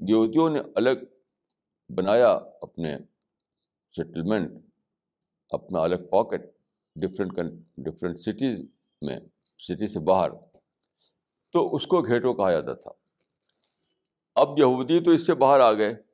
[0.00, 1.04] یہودیوں نے الگ
[1.88, 2.28] بنایا
[2.62, 2.98] اپنے
[3.96, 4.50] سیٹلمنٹ
[5.50, 6.40] اپنا الگ پاکٹ
[6.96, 7.38] ڈفرینٹ
[7.76, 8.62] ڈفرینٹ سٹیز
[9.02, 9.20] میں
[9.58, 10.30] سٹی سے باہر۔
[11.52, 12.90] تو اس کو گھیٹو کہا جاتا تھا۔
[14.34, 16.11] اب یہودی تو اس سے باہر آ گئے۔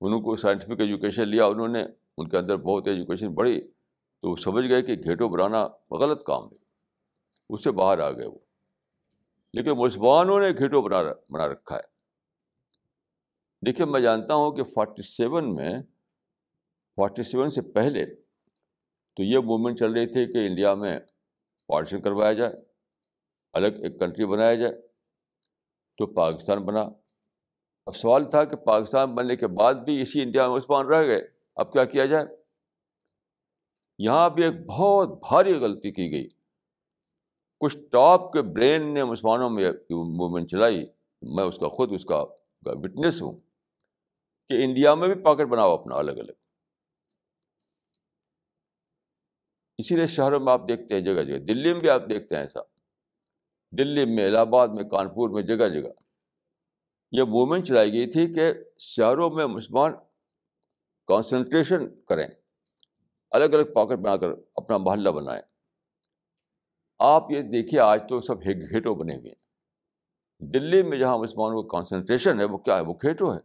[0.00, 3.60] انہوں کو سائنٹیفک ایجوکیشن لیا، انہوں نے، ان کے اندر بہت ایجوکیشن بڑھی،
[4.22, 6.56] تو وہ سمجھ گئے کہ گھیٹو بنانا غلط کام ہے۔
[7.50, 8.38] اس سے باہر آ گئے وہ۔
[9.52, 11.98] لیکن مسلمانوں نے گھیٹو بنا بنا رکھا ہے۔
[13.66, 15.82] دیکھیے، میں جانتا ہوں کہ فورٹی سیون میں
[16.96, 18.14] فورٹی سیون سے پہلے
[19.16, 21.00] تو یہ موومنٹ چل رہی تھی کہ انڈیا میں
[21.66, 22.52] پارٹیشن کروایا جائے،
[23.52, 24.72] الگ ایک کنٹری بنایا جائے،
[25.96, 26.84] تو پاکستان بنا۔
[27.88, 31.28] اب سوال تھا کہ پاکستان بننے کے بعد بھی اسی انڈیا میں مسلمان رہ گئے،
[31.56, 32.24] اب کیا کیا جائے؟
[33.98, 36.28] یہاں بھی ایک بہت بھاری غلطی کی گئی۔
[37.60, 40.86] کچھ ٹاپ کے برین نے مسلمانوں میں موومنٹ چلائی،
[41.22, 42.24] میں اس کا خود اس کا
[42.66, 43.32] وٹنس ہوں
[44.48, 46.32] کہ انڈیا میں بھی پاکٹ بناؤ اپنا الگ الگ۔
[49.78, 52.42] اسی لیے شہروں میں آپ دیکھتے ہیں جگہ جگہ، دلی میں بھی آپ دیکھتے ہیں
[52.42, 52.60] ایسا۔
[53.70, 56.07] دلی میں، الہ آباد میں، کانپور میں، جگہ جگہ۔
[57.12, 59.92] یہ موومنٹ چلائی گئی تھی کہ شہروں میں مسلمان
[61.06, 62.26] کانسنٹریشن کریں،
[63.30, 65.42] الگ الگ پاکٹ بنا کر اپنا محلہ بنائیں۔
[66.98, 69.48] آپ یہ دیکھیے، آج تو سب گھیٹو بنے ہوئے ہیں۔
[70.40, 73.38] دلی میں جہاں مسلمانوں کا کانسنٹریشن ہے، وہ کیا ہے؟ وہ گھیٹو ہے۔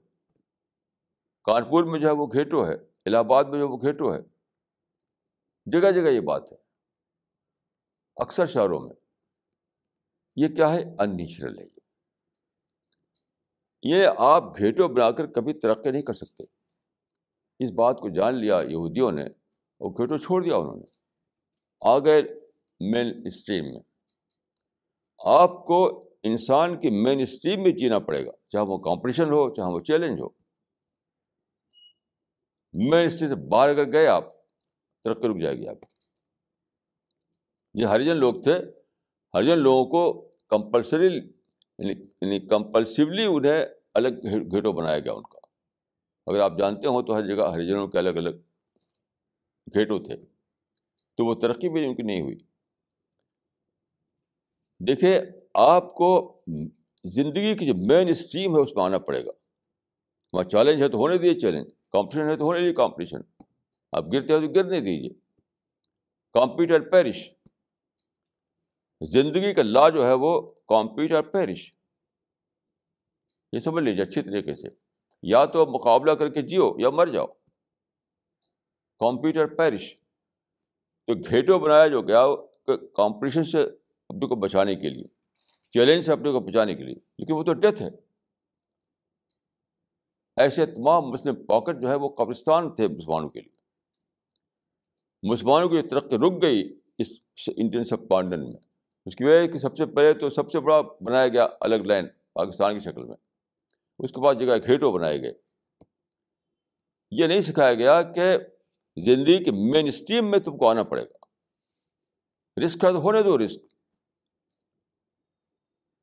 [1.43, 4.19] کانپور میں جو ہے، وہ گھیٹو ہے۔ الہ آباد میں جو وہ گھیٹو ہے۔
[5.65, 6.57] جگہ جگہ یہ بات ہے۔
[8.15, 8.93] اکثر شہروں میں
[10.35, 11.82] یہ کیا ہے؟ ان نیچرل ہے یہ۔
[13.83, 16.43] یہ آپ گھیٹو بنا کر کبھی ترقی نہیں کر سکتے۔
[17.59, 19.25] اس بات کو جان لیا یہودیوں نے
[19.79, 20.85] وہ گھیٹو چھوڑ دیا انہوں نے۔
[21.81, 22.21] آ گئے
[22.79, 23.79] مین اسٹریم میں۔
[25.25, 29.71] آپ کو انسان کی مین اسٹریم میں جینا پڑے گا، چاہے وہ کمپٹیشن ہو، چاہے
[29.71, 30.29] وہ چیلنج ہو۔
[32.73, 34.23] مین اسٹریم سے باہر اگر گئے آپ،
[35.03, 35.85] ترقی رک جائے گی آپ کی۔
[37.81, 38.53] یہ ہریجن لوگ تھے،
[39.33, 41.32] ہریجن لوگوں کو کمپلسری
[41.77, 44.07] یعنی, یعنی کمپلسولی انہیں الگ
[44.51, 45.39] گھیٹو بنایا گیا ان کا۔
[46.25, 48.29] اگر آپ جانتے ہوں تو ہر جگہ ہریجنوں کے الگ الگ
[49.73, 50.15] گھیٹو تھے۔
[51.17, 52.35] تو وہ ترقی بھی ان کی نہیں ہوئی۔
[54.79, 55.21] دیکھیے
[55.53, 56.41] آپ کو
[57.03, 59.31] زندگی کی جو مین اسٹریم ہے، اس میں آنا پڑے گا۔
[60.33, 63.43] وہاں چیلنج ہے تو ہونے دیجیے چیلنج کمپٹیشن ہے تو ہونے دیجیے کمپٹیشن
[63.91, 65.09] آپ گرتے ہو تو گرنے دیجیے
[66.33, 67.29] کمپیوٹر پیرش
[69.03, 71.73] زندگی کا لا جو ہے وہ کمپیوٹر پیرش
[73.51, 74.67] یہ سمجھ لیجیے اچھی طریقے سے۔
[75.23, 77.27] یا تو مقابلہ کر کے جیو یا مر جاؤ۔
[78.99, 79.97] کمپیوٹر پیرش
[81.07, 82.25] تو گھیٹو بنایا جو گیا
[82.95, 83.61] کمپٹیشن سے
[84.09, 85.03] اپنے کو بچانے کے لیے۔
[85.71, 87.89] چیلنج سے اپنے کو بچانے کے لیے۔ لیکن وہ تو ڈیتھ ہے۔
[90.37, 93.53] ایسے تمام مسلم پاکٹ جو ہے وہ قبرستان تھے مسلمانوں کے لیے۔
[95.33, 97.09] مسلمانوں کی ترقی رک گئی اس
[97.47, 98.72] انڈین سب کانٹن میں۔
[99.05, 102.07] اس کی وجہ کہ سب سے پہلے تو سب سے بڑا بنایا گیا الگ لائن
[102.33, 103.17] پاکستان کی شکل میں۔
[103.99, 105.33] اس کے بعد جگہ گھیٹو بنائے گئے۔
[107.11, 108.37] یہ نہیں سکھایا گیا کہ
[108.97, 111.25] زندگی کے مین اسٹریم میں تم کو آنا پڑے گا۔
[112.65, 113.61] رسک ہے تو ہونے دو رسک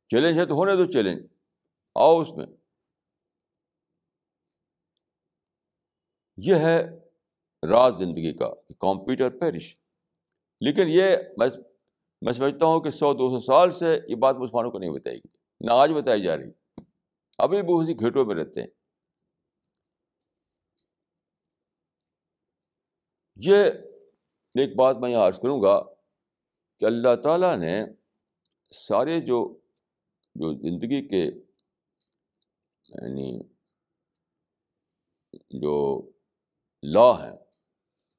[0.08, 1.26] چیلنج ہے تو ہونے دو چیلنج
[1.94, 2.46] آؤ اس میں۔
[6.36, 6.88] یہ ہے
[7.70, 9.76] راز زندگی کا کمپیوٹر پیرش
[10.60, 11.48] لیکن یہ میں
[12.22, 15.16] میں سمجھتا ہوں کہ سو دو سو سال سے یہ بات مسلمانوں کو نہیں بتائی
[15.16, 15.28] گی
[15.60, 16.50] نہ آج بتائی جا رہی۔
[17.38, 18.68] ابھی بھی اسی گھیٹوں میں رہتے ہیں۔
[23.36, 23.64] یہ
[24.54, 25.82] ایک بات میں یہاں عرض کروں گا
[26.78, 27.84] کہ اللہ تعالیٰ نے
[28.70, 29.58] سارے جو
[30.34, 31.24] جو زندگی کے
[32.88, 33.40] یعنی
[35.50, 36.10] جو
[36.82, 37.36] لا ہیں،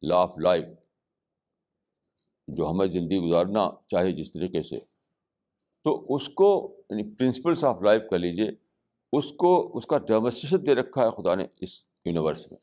[0.01, 0.65] لا آف لائف
[2.47, 4.79] جو ہمیں زندگی گزارنا چاہیے جس طریقے سے،
[5.83, 8.51] تو اس کو یعنی پرنسپلس آف لائف کر لیجیے
[9.13, 12.59] اس کو، اس کا ڈیمونسٹریشن دے رکھا ہے خدا نے اس یونیورس میں۔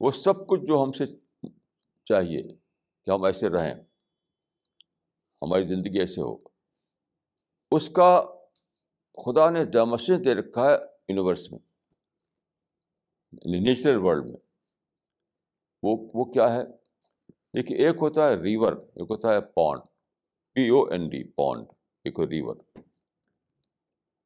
[0.00, 1.04] وہ سب کچھ جو ہم سے
[2.04, 2.42] چاہیے
[3.04, 3.74] کہ ہم ایسے رہیں،
[5.42, 6.36] ہماری زندگی ایسے ہو،
[7.70, 8.26] اس کا
[9.24, 10.76] خدا نے ڈیمونسٹریشن دے رکھا ہے
[11.08, 11.58] یونیورس میں
[13.32, 14.40] یعنی نیچرل ورلڈ میں۔
[15.82, 16.81] وہ وہ کیا ہے؟
[17.56, 19.82] دیکھیے ایک ہوتا ہے ریور ایک ہوتا ہے pond
[20.52, 21.66] P O N D pond
[22.04, 22.56] ایک ریور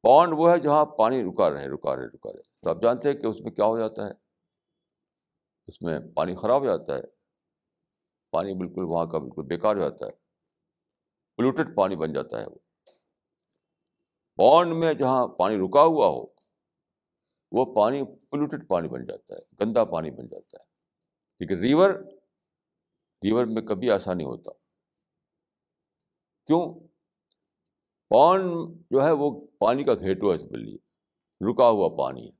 [0.01, 3.15] پونڈ وہ ہے جہاں پانی رکا رہے رکا رہے رکا رہے۔ تو آپ جانتے ہیں
[3.15, 4.11] کہ اس میں کیا ہو جاتا ہے؟
[5.67, 7.01] اس میں پانی خراب ہو جاتا ہے۔
[8.31, 10.11] پانی بالکل وہاں کا بالکل بیکار ہو جاتا ہے۔
[11.35, 12.55] پولوٹیڈ پانی بن جاتا ہے وہ۔
[14.35, 16.25] پونڈ میں جہاں پانی رکا ہوا ہو،
[17.51, 20.65] وہ پانی پولوٹیڈ پانی بن جاتا ہے، گندا پانی بن جاتا ہے۔
[21.39, 21.89] لیکن ریور
[23.23, 24.51] ریور میں کبھی ایسا نہیں ہوتا۔
[26.45, 26.87] کیوں؟
[28.09, 28.41] پان
[28.91, 30.75] جو ہے وہ پانی کا گھیٹو ہے اس لیے،
[31.51, 32.31] رکا ہوا پانی ہے۔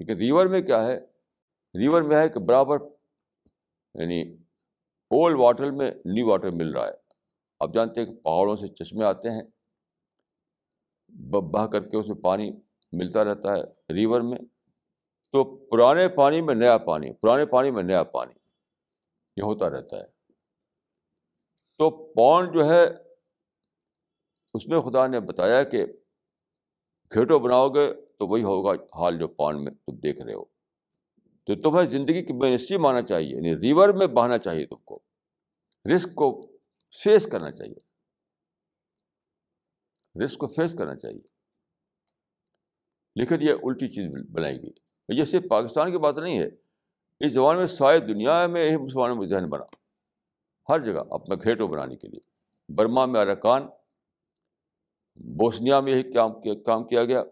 [0.00, 0.98] لیکن ریور میں کیا ہے؟
[1.78, 2.78] ریور میں ہے کہ برابر
[3.94, 4.22] یعنی
[5.10, 6.94] اولڈ واٹر میں نیو واٹر مل رہا ہے۔
[7.60, 9.42] آپ جانتے ہیں کہ پہاڑوں سے چشمے آتے ہیں
[11.30, 12.50] بہا کر کے اس میں پانی
[12.92, 14.38] ملتا رہتا ہے ریور میں۔
[15.32, 18.37] تو پرانے پانی میں نیا پانی، پرانے پانی میں نیا پانی۔
[19.38, 20.06] یہ ہوتا رہتا ہے۔
[21.78, 22.84] تو پون جو ہے،
[24.54, 25.86] اس میں خدا نے بتایا کہ
[27.14, 30.44] گھیٹو بناؤ گے تو وہی ہوگا حال جو پان میں تم دیکھ رہے ہو۔
[31.44, 35.02] تو تمہیں زندگی کی بینسٹی ماننا چاہیے یعنی ریور میں بہنا چاہیے تم کو۔
[35.96, 36.46] رسک کو
[37.04, 37.74] فیس کرنا چاہیے۔
[40.24, 41.20] رسک کو فیس کرنا چاہیے۔
[43.14, 44.70] لیکن یہ الٹی چیز بنائی گئی۔
[45.08, 46.67] یہ صرف پاکستان کی بات نہیں ہے
[47.20, 49.64] اس زبان میں ساری دنیا میں یہی مسلمانوں میں ذہن بنا۔
[50.68, 52.20] ہر جگہ اپنا گھیٹو بنانے کے لیے۔
[52.68, 53.66] برما میں ارکان،
[55.16, 57.22] بوسنیا میں یہی کام کیا کام کیا گیا۔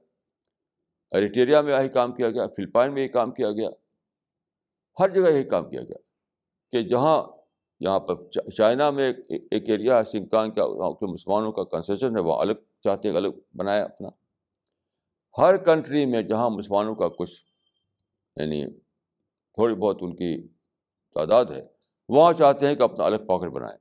[1.10, 3.68] ایریٹیریا میں یہی کام کیا گیا۔ فلپائن میں یہی کام کیا گیا۔
[5.00, 5.96] ہر جگہ یہی کام کیا گیا
[6.72, 7.22] کہ جہاں
[7.80, 8.14] یہاں پر
[8.50, 12.52] چائنا میں ایک ایریا ہے سنکان کا، وہاں کے مسلمانوں کا کنسیشن ہے وہ الگ
[12.84, 14.08] چاہتے ہیں، الگ بنایا اپنا۔
[15.38, 17.34] ہر کنٹری میں جہاں مسلمانوں کا کچھ
[18.36, 18.64] یعنی
[19.56, 20.48] تھوڑی بہت ان کی
[21.14, 21.66] تعداد ہے،
[22.08, 23.78] وہاں چاہتے ہیں کہ اپنا الگ پاکٹ بنائیں۔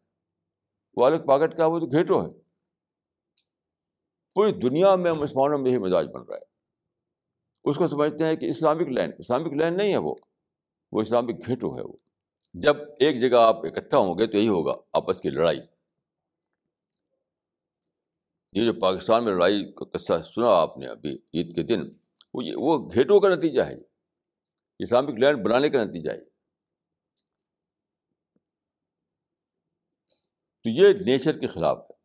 [0.95, 2.31] وہ الگ پاکٹ کیا وہ تو گھیٹو ہے۔
[4.33, 6.45] پوری دنیا میں مسلمانوں میں ہی مزاج بن رہا ہے۔
[7.63, 10.15] اس کو سمجھتے ہیں کہ اسلامک لینڈ اسلامک لینڈ نہیں ہے وہ
[10.91, 11.93] وہ اسلامک گھیٹو ہے وہ۔
[12.53, 15.59] جب ایک جگہ آپ اکٹھا ہوں گے تو یہی ہوگا، آپس کی لڑائی۔
[18.53, 21.81] یہ جو پاکستان میں لڑائی کا قصہ سنا آپ نے ابھی عید کے دن،
[22.33, 23.94] وہ وہ گھیٹوں کا نتیجہ ہے۔
[24.79, 26.25] اسلامک لینڈ بنانے کا نتیجہ ہے۔
[30.63, 31.95] تو یہ نیچر کے خلاف ہے۔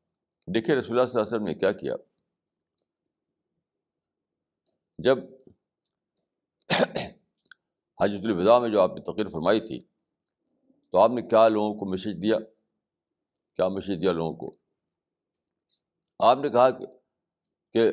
[0.55, 1.95] دیکھیے رسول اللہ صلی اللہ علیہ وسلم نے کیا کیا؟
[4.99, 5.19] جب
[8.01, 9.85] حجت الوداع میں جو آپ نے تقریر فرمائی تھی،
[10.91, 12.37] تو آپ نے کیا لوگوں کو میسیج دیا؟
[13.57, 14.57] کیا میسیج دیا لوگوں کو؟
[16.19, 16.71] آپ نے کہا
[17.73, 17.93] کہ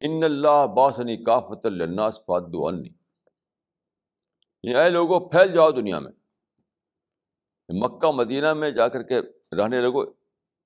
[0.00, 2.99] ان اللہ باسنی کافت الناس فادو انی
[4.62, 6.12] اے لوگوں، پھیل جاؤ دنیا میں۔
[7.68, 9.20] مکہ، مدینہ میں جا کر کے
[9.56, 10.04] رہنے لگو،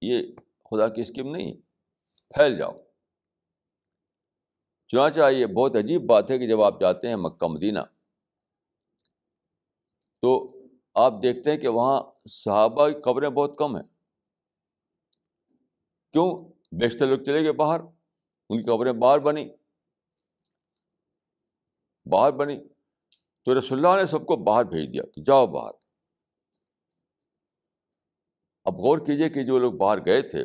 [0.02, 0.22] یہ
[0.70, 1.56] خدا کی اسکیم نہیں ہے۔
[2.28, 2.70] پھیل جاؤ۔
[4.88, 7.78] چنانچہ یہ بہت عجیب بات ہے کہ جب آپ جاتے ہیں مکہ، مدینہ،
[10.20, 10.56] تو
[10.94, 13.84] آپ دیکھتے ہیں کہ وہاں صحابہ کی قبریں بہت کم ہیں۔
[16.12, 17.80] کیوں؟ بیشتر لوگ چلے گئے باہر،
[18.48, 19.48] ان کی قبریں باہر بنی
[22.06, 22.60] باہر بنی
[23.44, 25.70] تو رسول اللہ نے سب کو باہر بھیج دیا کہ جاؤ باہر
[28.64, 30.42] اب غور کیجیے کہ جو لوگ باہر گئے تھے،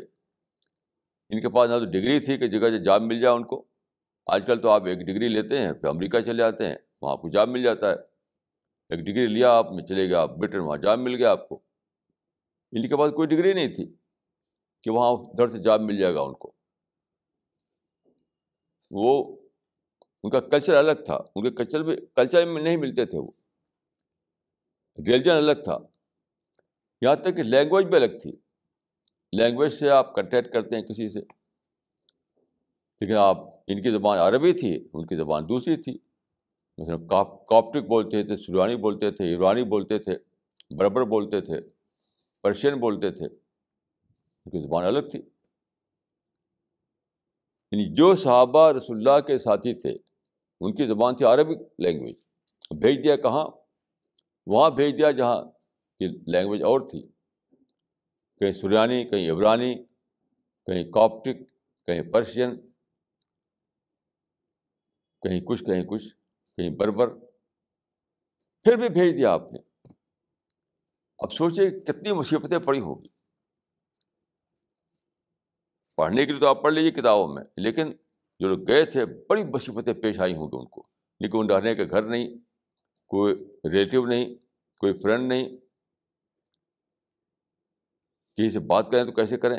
[1.29, 3.65] ان کے پاس نہ تو ڈگری تھی کہ جگہ جاب مل جائے ان کو۔
[4.25, 7.21] آج کل تو آپ ایک ڈگری لیتے ہیں، پھر امریکہ چلے جاتے ہیں، وہاں آپ
[7.21, 7.95] کو جاب مل جاتا ہے۔
[8.89, 11.59] ایک ڈگری لیا آپ، میں چلے گیا آپ بریٹن وہاں جاب مل گیا آپ کو۔
[12.71, 13.95] ان کے پاس کوئی ڈگری نہیں تھی
[14.83, 16.51] کہ وہاں در سے جاب مل جائے گا ان کو۔
[18.91, 19.38] وہ
[20.23, 23.31] ان کا کلچر الگ تھا، ان کے کلچر میں کلچر میں نہیں ملتے تھے وہ۔
[24.97, 25.77] ریلیجن الگ تھا۔
[27.01, 28.31] یہاں تک کہ لینگویج بھی الگ تھی۔
[29.33, 31.19] لینگویج سے آپ کنٹیکٹ کرتے ہیں کسی سے۔
[33.01, 35.97] لیکن آپ، ان کی زبان عربی تھی، ان کی زبان دوسری تھی۔
[36.77, 37.07] مثلاً
[37.49, 40.17] کاپٹک بولتے تھے سلوانی بولتے تھے، ایرانی بولتے تھے
[40.77, 41.59] بربر بولتے تھے،
[42.41, 45.19] پرشین بولتے تھے۔ ان کی زبان الگ تھی۔
[47.71, 49.97] یعنی جو صحابہ رسول اللہ کے ساتھی تھے
[50.59, 52.15] ان کی زبان تھی عربک لینگویج
[52.69, 53.47] بھیج دیا کہاں؟
[54.47, 55.41] وہاں بھیج دیا جہاں
[55.99, 57.11] کی لینگویج اور تھی۔
[58.37, 59.83] کہیں سریانی، کہیں عبرانی،
[60.65, 61.37] کہیں کاپٹک
[61.85, 62.71] کہیں پرشین
[65.21, 66.15] کہیں کچھ کہیں کچھ،
[66.57, 67.07] کہیں بربر۔
[68.63, 69.59] پھر بھی بھیج دیا آپ نے۔
[71.17, 73.07] اب سوچے کتنی مصیبتیں پڑی ہوگی۔
[75.95, 77.93] پڑھنے کے لیے تو آپ پڑھ لیجیے کتابوں میں، لیکن
[78.39, 80.87] جو لوگ گئے تھے، بڑی مصیبتیں پیش آئی ہوں گی ان کو۔
[81.19, 82.27] لیکن ان رہنے کا گھر نہیں،
[83.07, 83.33] کوئی
[83.69, 84.35] ریلیٹیو نہیں،
[84.77, 85.49] کوئی فرینڈ نہیں۔
[88.37, 89.57] کسی سے بات کریں تو کیسے کریں؟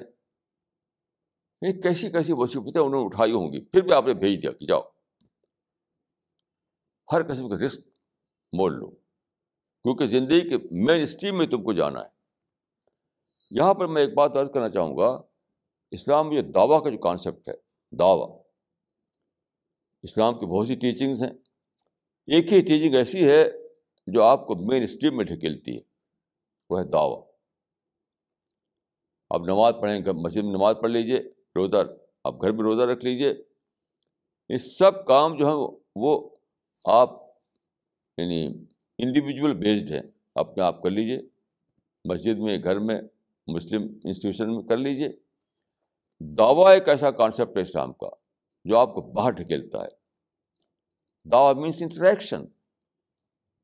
[1.82, 4.66] کیسی کیسی مصیبتیں انہوں نے اٹھائی ہوں گی؟ پھر بھی آپ نے بھیج دیا کہ
[4.66, 4.80] جاؤ۔
[7.12, 7.80] ہر قسم کا رسک
[8.52, 8.90] مول لو۔
[9.82, 12.08] کیونکہ زندگی کے مین اسٹریم میں تم کو جانا ہے۔
[13.50, 15.22] یہاں پر میں ایک بات عرض کرنا چاہوں گا،
[15.90, 17.54] اسلام میں جو دعویٰ کا جو کانسیپٹ ہے،
[17.98, 18.39] دعویٰ۔
[20.02, 21.30] اسلام کی بہت سی ٹیچنگس ہیں۔
[22.26, 23.44] ایک ہی ٹیچنگ ایسی ہے
[24.06, 25.80] جو آپ کو مین اسٹریم میں ڈھکیلتی ہے،
[26.70, 27.22] وہ ہے دعویٰ۔
[29.30, 31.18] آپ نماز پڑھیں گے، مسجد میں نماز پڑھ لیجیے
[31.56, 31.76] روزہ،
[32.24, 33.34] آپ گھر میں روزہ رکھ لیجیے
[34.48, 36.30] یہ سب کام جو ہیں وہ
[36.84, 37.10] آپ
[38.18, 38.46] یعنی
[38.98, 40.02] انڈیویجول بیسڈ ہیں۔
[40.34, 41.18] اپنے آپ کر لیجیے
[42.04, 43.00] مسجد میں، گھر میں،
[43.46, 45.08] مسلم انسٹیٹیوشن میں کر لیجیے
[46.20, 48.08] دعویٰ ایک ایسا کانسیپٹ ہے اسلام کا
[48.64, 49.99] جو آپ کو باہر ڈھکیلتا ہے۔
[51.24, 52.44] دعویٰ مینس انٹریکشن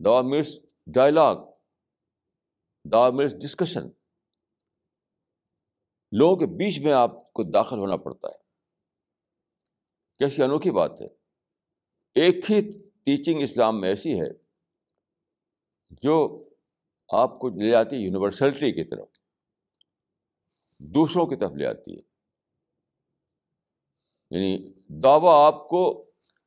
[0.05, 1.37] دعویٰ مینس ڈائلاگ
[2.93, 3.89] دعویٰ مینس ڈسکشن
[6.13, 8.39] لوگوں کے بیچ میں آپ کو داخل ہونا پڑتا ہے۔
[10.19, 11.07] کیسی انوکھی بات ہے۔
[12.15, 12.61] ایک ہی
[13.05, 14.29] ٹیچنگ اسلام میں ایسی ہے
[15.91, 16.45] جو
[17.13, 19.09] آپ کو لے جاتی ہے یونیورسلٹی کی طرف۔
[20.79, 22.17] دوسروں کی طرف لے آتی ہے۔
[24.31, 26.06] یعنی دعویٰ آپ کو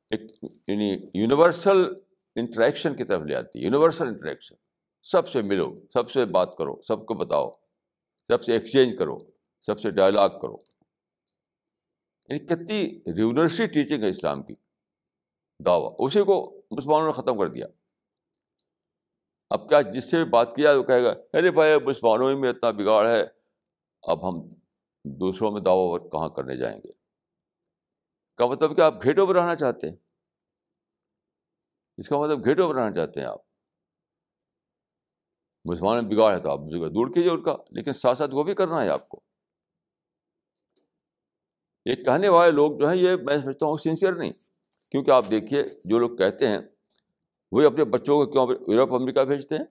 [0.10, 0.22] ایک
[0.68, 1.84] یعنی یونیورسل
[2.36, 4.56] انٹریکشن کی طرف لے آتی ہے، یونیورسل انٹریکشن۔
[5.04, 7.52] سب سے ملو، سب سے بات کرو، سب کو بتاؤ،
[8.28, 9.18] سب سے ایکسچینج کرو،
[9.62, 10.56] سب سے ڈائلاگ کرو۔
[12.30, 14.56] یعنی کتنی ریونرسی ٹیچنگ ہے اسلام کی۔
[15.66, 17.66] دعویٰ، اسی کو مسلمانوں نے ختم کر دیا۔
[19.50, 22.72] اب کیا جس سے بھی بات کیا وہ کہے گا، ارے بھائی مسلمانوں میں اتنا
[22.72, 23.24] بگاڑ ہے،
[24.02, 24.54] اب ہم
[25.04, 26.99] دوسروں میں دعوی کہاں کرنے جائیں گے؟
[28.40, 29.96] کا مطلب کہ آپ گھیٹوں پر رہنا چاہتے ہیں۔
[31.98, 33.40] اس کا مطلب گھیٹوں پر رہنا چاہتے ہیں آپ۔
[35.66, 38.56] مسلمان میں بگاڑ ہے تو آپ دور کیجیے ان کا، لیکن ساتھ ساتھ وہ بھی
[38.56, 39.20] کرنا ہے آپ کو۔
[41.86, 44.32] یہ کہنے والے لوگ جو ہیں، یہ میں سمجھتا ہوں سنسیئر نہیں،
[44.92, 46.60] کیونکہ آپ دیکھیے جو لوگ کہتے ہیں
[47.52, 49.66] وہی اپنے بچوں کو کیوں یورپ، امریکہ بھیجتے ہیں؟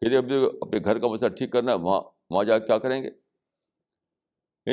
[0.00, 3.10] کہ اپنے گھر کا مسئلہ ٹھیک کرنا ہے، وہاں وہاں جا کے کیا کریں گے؟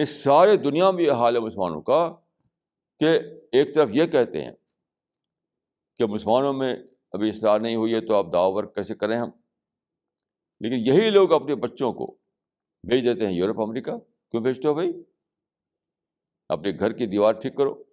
[0.01, 2.15] اس سارے دنیا میں یہ حال ہے مسلمانوں کا۔
[3.03, 3.19] کہ
[3.51, 4.51] ایک طرف یہ کہتے ہیں
[5.97, 6.75] کہ مسلمانوں میں
[7.11, 9.29] ابھی اصلاح نہیں ہوئی ہے تو آپ دعوت کیسے کریں ہم؟
[10.61, 12.17] لیکن یہی لوگ اپنے بچوں کو
[12.83, 13.91] بھیج دیتے ہیں، یورپ، امریکہ،
[14.31, 14.91] کیوں بھیجتے ہو بھائی؟
[16.49, 17.83] اپنے گھر کی دیوار ٹھیک کرو،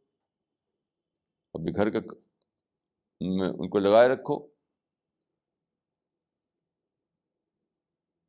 [1.53, 2.15] اپنے گھر کا
[3.21, 4.47] میں ان کو لگائے رکھو۔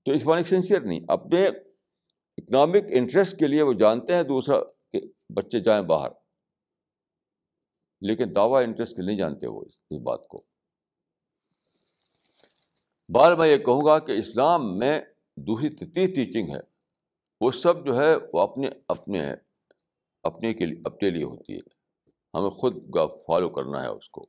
[0.06, 1.46] تو اس بار سینسیئر نہیں، اپنے
[2.38, 4.56] اکنامک انٹرسٹ کے لیے وہ جانتے ہیں، دوسرا
[4.92, 5.00] کہ
[5.34, 6.21] بچے جائیں باہر۔
[8.02, 10.44] لیکن دعویٰ انٹرسٹ کے نہیں جانتے وہ اس بات کو۔
[13.10, 15.02] بار میں یہ کہوں گا کہ اسلام میں
[15.36, 16.60] دوسری تیسری ٹیچنگ ہے۔
[17.42, 19.34] وہ سب جو ہے وہ اپنے اپنے ہے
[20.24, 21.82] اپنے کے لیے اپنے لیے ہوتی ہے۔
[22.34, 24.26] ہمیں خود کا فالو کرنا ہے اس کو۔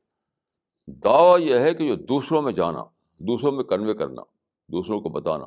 [0.87, 2.83] دعویٰ یہ ہے کہ جو دوسروں میں جانا،
[3.17, 4.21] دوسروں میں کنوے کرنا،
[4.67, 5.45] دوسروں کو بتانا۔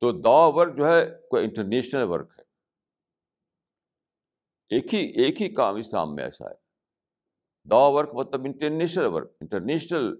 [0.00, 2.51] تو دعا ورک جو ہے کوئی انٹرنیشنل ورک ہے۔
[4.72, 6.54] ایک ہی ایک ہی کام اسلام میں ایسا ہے۔
[7.70, 10.14] دعا ورک مطلب international work, international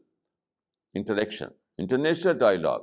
[0.95, 1.49] interaction,
[1.79, 2.81] international dialogue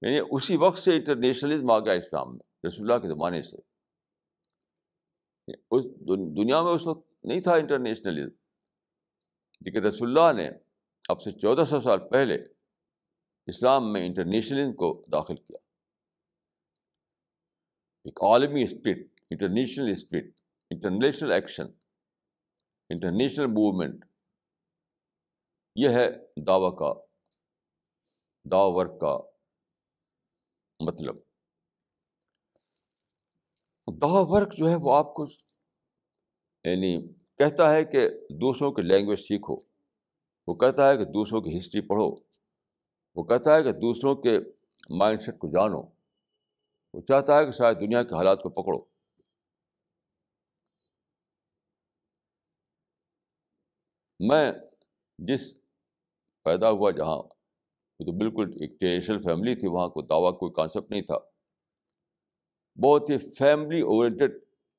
[0.00, 3.56] یعنی اسی وقت سے انٹرنیشنلزم آ گیا اسلام میں، رسول اللہ کے زمانے سے۔
[5.70, 5.84] اس
[6.36, 8.36] دنیا میں اس وقت نہیں تھا انٹرنیشنلزم۔
[9.60, 10.50] لیکن رسول اللہ نے
[11.08, 12.34] اب سے چودہ سو سال پہلے
[13.46, 15.58] اسلام میں انٹرنیشنلزم کو داخل کیا۔
[18.04, 19.11] ایک عالمی spirit.
[19.32, 20.24] International spirit
[20.70, 21.66] international action
[22.88, 24.04] international movement
[25.76, 26.10] یہ ہے
[26.46, 26.94] دعوی کا
[28.50, 29.18] دعو ورک کا
[30.80, 31.16] مطلب۔
[34.02, 35.26] دعو ورک جو ہے وہ آپ کو
[36.64, 37.08] یعنی
[37.38, 39.56] کہتا ہے کہ دوسروں کی لینگویج سیکھو۔
[40.46, 42.14] وہ کہتا ہے کہ دوسروں کی ہسٹری پڑھو۔
[43.14, 44.38] وہ کہتا ہے کہ دوسروں کے
[44.90, 45.82] مائنڈ سیٹ کو جانو۔
[46.94, 48.91] وہ چاہتا ہے کہ شاید دنیا کے حالات کو پکڑو۔
[54.26, 54.52] میں
[55.18, 55.54] جس
[56.44, 60.90] پیدا ہوا جہاں، وہ تو بالکل ایک ٹریڈیشنل فیملی تھی، وہاں کو دعویٰ، کوئی کانسیپٹ
[60.90, 61.18] نہیں تھا۔
[62.82, 64.36] بہت ہی فیملی اورینٹیڈ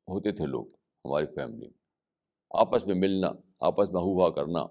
[0.07, 0.65] ہوتے تھے لوگ
[1.05, 1.83] ہماری فیملی میں۔
[2.49, 3.27] آپس میں ملنا،
[3.59, 4.65] آپس میں ہوا کرنا،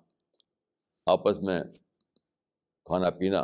[1.07, 1.61] آپس میں
[2.85, 3.43] کھانا پینا۔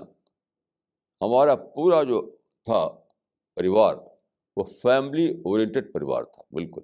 [1.21, 2.89] ہمارا پورا جو تھا
[3.55, 3.95] پریوار،
[4.57, 6.81] وہ فیملی اورینٹیڈ پریوار تھا، بالکل۔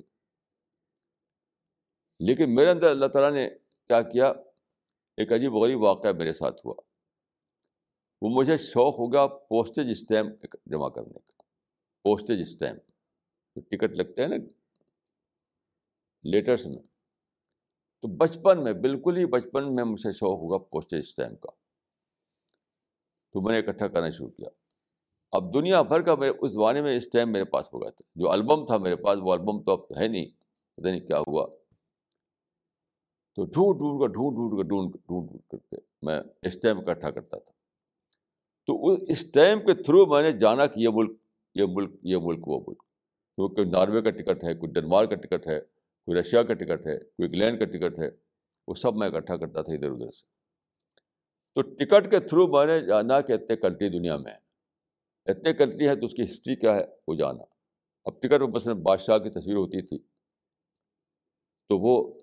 [2.19, 4.27] لیکن میرے اندر اللہ تعالیٰ نے کیا کیا؟
[5.17, 6.75] ایک عجیب غریب واقعہ میرے ساتھ ہوا۔
[8.23, 11.43] وہ مجھے شوق ہو گیا پوسٹیج اسٹیمپ جمع کرنے کا۔
[12.03, 12.81] پوسٹیج اسٹیمپ
[13.55, 14.37] ٹکٹ لگتے ہیں نا
[16.23, 16.83] لیٹرس میں۔
[18.03, 21.51] تو بچپن میں، بالکل ہی بچپن میں مجھ سے شوق ہوگا پوسٹیج اسٹیمپ کا۔
[23.33, 24.49] تو میں نے اکٹھا کرنا شروع کیا۔
[25.33, 28.31] اب دنیا بھر کا میرے، اس زمانے میں اسٹیمپ میرے پاس ہو گیا تھا۔ جو
[28.31, 30.27] البم تھا میرے پاس، وہ البم تو اب ہے نہیں۔
[30.75, 31.64] پتہ نہیں کیا ہوا۔
[33.37, 37.11] تو ڈھونڈ ڈھونڈ کر، ڈھونڈ ڈھونڈ کر، ڈھونڈ ڈھونڈ ڈھونڈ کر کے میں اسٹیمپ اکٹھا
[37.11, 37.53] کرتا تھا۔
[38.67, 41.19] تو اس اسٹیمپ کے تھرو میں نے جانا کہ یہ ملک
[41.55, 42.83] یہ ملک یہ ملک، وہ ملک۔
[43.37, 45.61] کیونکہ ناروے کا ٹکٹ ہے، کوئی ڈنمارک کا ٹکٹ ہے،
[46.05, 48.09] کوئی رشیا کا ٹکٹ ہے، کوئی انگلینڈ کا ٹکٹ ہے،
[48.69, 50.27] وہ سب میں اکٹھا کرتا تھا ادھر ادھر سے۔
[51.55, 54.45] تو ٹکٹ کے تھرو میں نے جانا کہ اتنے کنٹری دنیا میں ہے
[55.31, 57.45] اتنے کنٹری ہیں تو اس کی ہسٹری کیا ہے؟ وہ جانا۔
[58.05, 59.99] اب ٹکٹ میں مثلاً بادشاہ کی تصویر ہوتی تھی۔
[61.69, 62.19] تو وہ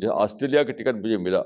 [0.00, 1.40] جو آسٹریلیا کے ٹکٹ مجھے ملا۔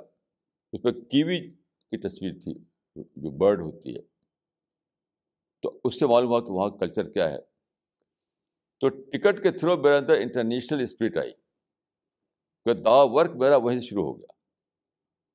[0.73, 2.55] اس پہ کیوی کی تصویر تھی
[2.97, 4.03] جو برڈ ہوتی ہے۔
[5.63, 7.39] تو اس سے معلوم ہوا کہ وہاں کلچر کیا ہے۔
[8.81, 11.33] تو ٹکٹ کے تھرو میرے اندر انٹرنیشنل اسپرٹ آئی۔
[12.65, 14.33] کہ دا ورک میرا وہیں سے شروع ہو گیا۔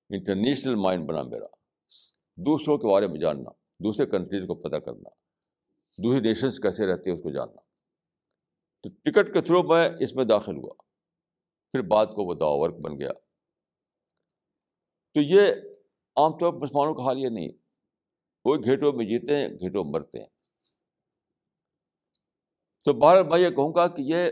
[0.09, 1.45] انٹرنیشنل مائنڈ بنا میرا۔
[2.38, 3.49] دوسروں کے بارے میں جاننا،
[3.80, 5.09] دوسرے کنٹریز کو پتہ کرنا۔
[6.03, 7.61] دوسرے نیشنس کیسے رہتے ہیں اس کو جاننا۔
[8.84, 10.89] تو ٹکٹ کے تھرو میں اس میں داخل ہوا۔
[11.72, 13.11] پھر بعد کو وہ دا ورک بن گیا۔
[15.13, 15.41] تو یہ
[16.15, 17.49] عام طور پر مسلمانوں کا حال یہ نہیں
[18.43, 20.26] کوئی گھیٹوں میں جیتے ہیں، گھیٹوں مرتے ہیں۔
[22.86, 24.32] تو بہر میں یہ کہوں گا کہ یہ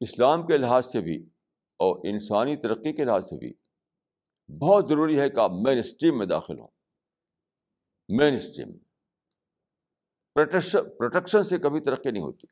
[0.00, 1.26] اسلام کے لحاظ سے بھی
[1.76, 3.52] اور انسانی ترقی کے لحاظ سے بھی
[4.58, 6.68] بہت ضروری ہے کہ آپ مین اسٹریم میں داخل ہوں۔
[8.08, 8.78] مین اسٹریم۔
[10.34, 12.46] پروٹیکشن سے کبھی ترقی نہیں ہوتی۔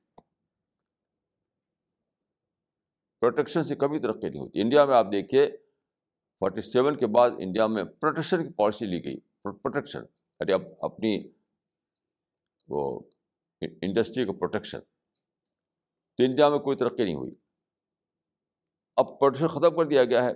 [3.20, 5.56] پروٹیکشن سے کبھی ترقی نہیں ہوتی۔ انڈیا میں آپ دیکھیے
[6.40, 10.02] فورٹی سیون کے بعد انڈیا میں پروٹیکشن کی پالیسی لی گئی، پروٹیکشن۔
[10.40, 11.28] ارے، اب اپنی
[12.68, 13.00] وہ
[13.60, 14.80] انڈسٹری کا پروٹیکشن۔
[16.16, 17.30] تو انڈیا میں کوئی ترقی نہیں ہوئی۔
[18.96, 20.32] اب پروٹیکشن ختم کر دیا گیا ہے۔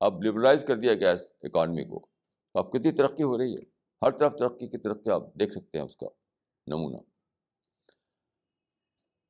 [0.00, 2.06] اب لبرلائز کر دیا گیا ہے اکانمی کو۔
[2.54, 3.62] اب کتنی ترقی ہو رہی ہے؟
[4.02, 6.06] ہر طرف ترقی کی ترقی آپ دیکھ سکتے ہیں اس کا
[6.66, 6.96] نمونہ۔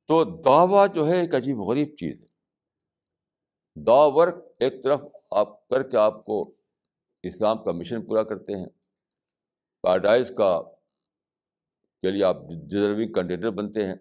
[0.07, 2.26] تو دعویٰ جو ہے ایک عجیب غریب چیز ہے۔
[3.85, 5.01] دعا ورک ایک طرف
[5.39, 6.35] آپ کر کے آپ کو
[7.23, 8.65] اسلام کا مشن پورا کرتے ہیں
[9.83, 10.59] پیراڈائز کا
[12.03, 13.95] کے لیے آپ ڈیزرونگ کنڈیڈر بنتے ہیں،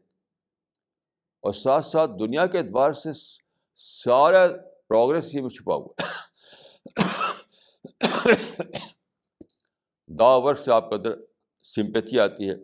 [1.45, 3.13] اور ساتھ ساتھ دنیا کے اعتبار سے
[3.81, 4.47] سارا
[4.89, 5.93] پروگرس اسی میں چھپا ہوا
[10.11, 11.13] دعا ورک سے آپ کے اندر
[11.67, 12.55] سمپیتھی آتی ہے،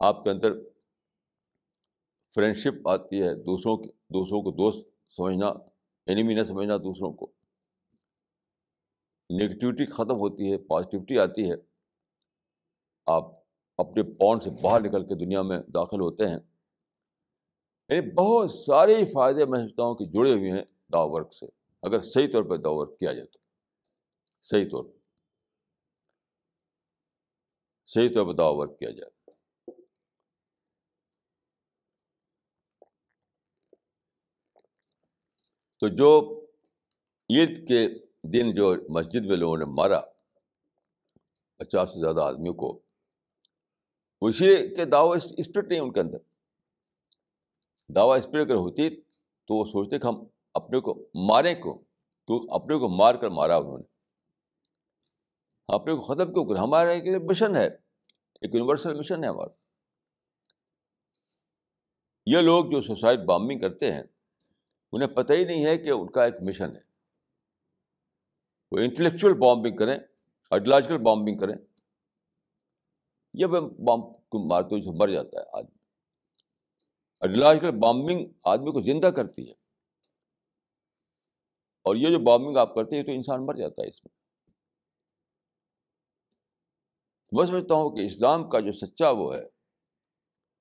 [0.00, 0.52] آپ کے اندر
[2.36, 5.46] فرینڈشپ آتی ہے، دوسروں کے دوسروں کو دوست سمجھنا
[6.06, 7.32] اینیمی نہ سمجھنا، دوسروں کو۔
[9.30, 11.54] نگیٹیوٹی ختم ہوتی ہے پازیٹیوٹی آتی ہے۔
[13.06, 13.24] آپ
[13.78, 16.38] اپنے پونڈ سے باہر نکل کے دنیا میں داخل ہوتے ہیں۔
[17.88, 21.46] یعنی بہت سارے فائدے میں سمجھتا ہوں کہ جڑے ہوئے ہیں دا ورک سے۔
[21.82, 23.38] اگر صحیح طور پہ دا ورک کیا جائے تو
[24.42, 24.98] صحیح طور پہ
[27.86, 29.10] صحیح طور پہ دا ورک کیا جائے
[35.80, 36.40] تو جو
[37.30, 37.88] عید کے
[38.22, 40.00] دن جو مسجد میں لوگوں نے مارا،
[41.56, 42.80] پچاس سے زیادہ آدمیوں کو،
[44.20, 46.18] اسی کے دعوی اسپرٹ نہیں ان کے اندر۔
[47.88, 48.90] دعویٰ اسپرٹ اگر ہوتی
[49.44, 50.24] تو وہ سوچتے کہ ہم
[50.54, 51.84] اپنے کو ماریں کو
[52.26, 53.84] تو اپنے کو مار کر مارا انہوں نے۔
[55.68, 57.66] اپنے کو ختم کیوں کر ہمارا ایک مشن ہے،
[58.40, 59.54] ایک یونیورسل مشن ہے ہمارا۔
[62.26, 64.02] یہ لوگ جو سوسائڈ بامبنگ کرتے ہیں
[64.92, 66.80] انہیں پتہ ہی نہیں ہے کہ ان کا ایک مشن ہے۔
[68.72, 69.98] وہ انٹلیکچوئل بامبنگ کریں
[70.50, 71.54] آئیڈیولوجیکل بامبنگ کریں۔
[73.34, 75.78] یہ بام کو مارتے سے مر جاتا ہے آدمی۔
[77.20, 79.54] آئیڈیولوجیکل بامبنگ آدمی کو زندہ کرتی ہے۔
[81.82, 84.20] اور یہ جو بامبنگ آپ کرتے ہیں تو انسان مر جاتا ہے اس میں۔
[87.32, 89.42] میں سمجھتا ہوں کہ اسلام کا جو سچا وہ ہے،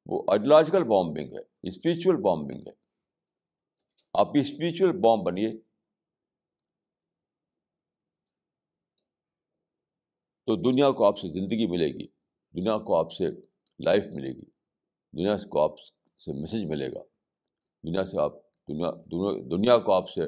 [0.05, 2.88] وہ آئیڈیولوجیکل بامبنگ ہے اسپریچول بامبنگ ہے۔
[4.13, 5.51] آپ اسپریچل بام بنیے
[10.45, 12.07] تو دنیا کو آپ سے زندگی ملے گی،
[12.55, 13.23] دنیا کو آپ سے
[13.79, 14.45] لائف ملے گی،
[15.13, 17.03] دنیا کو آپ سے میسج ملے گا۔
[17.83, 18.31] دنیا سے آپ،
[18.67, 18.91] دنیا
[19.51, 20.21] دنیا کو آپ سے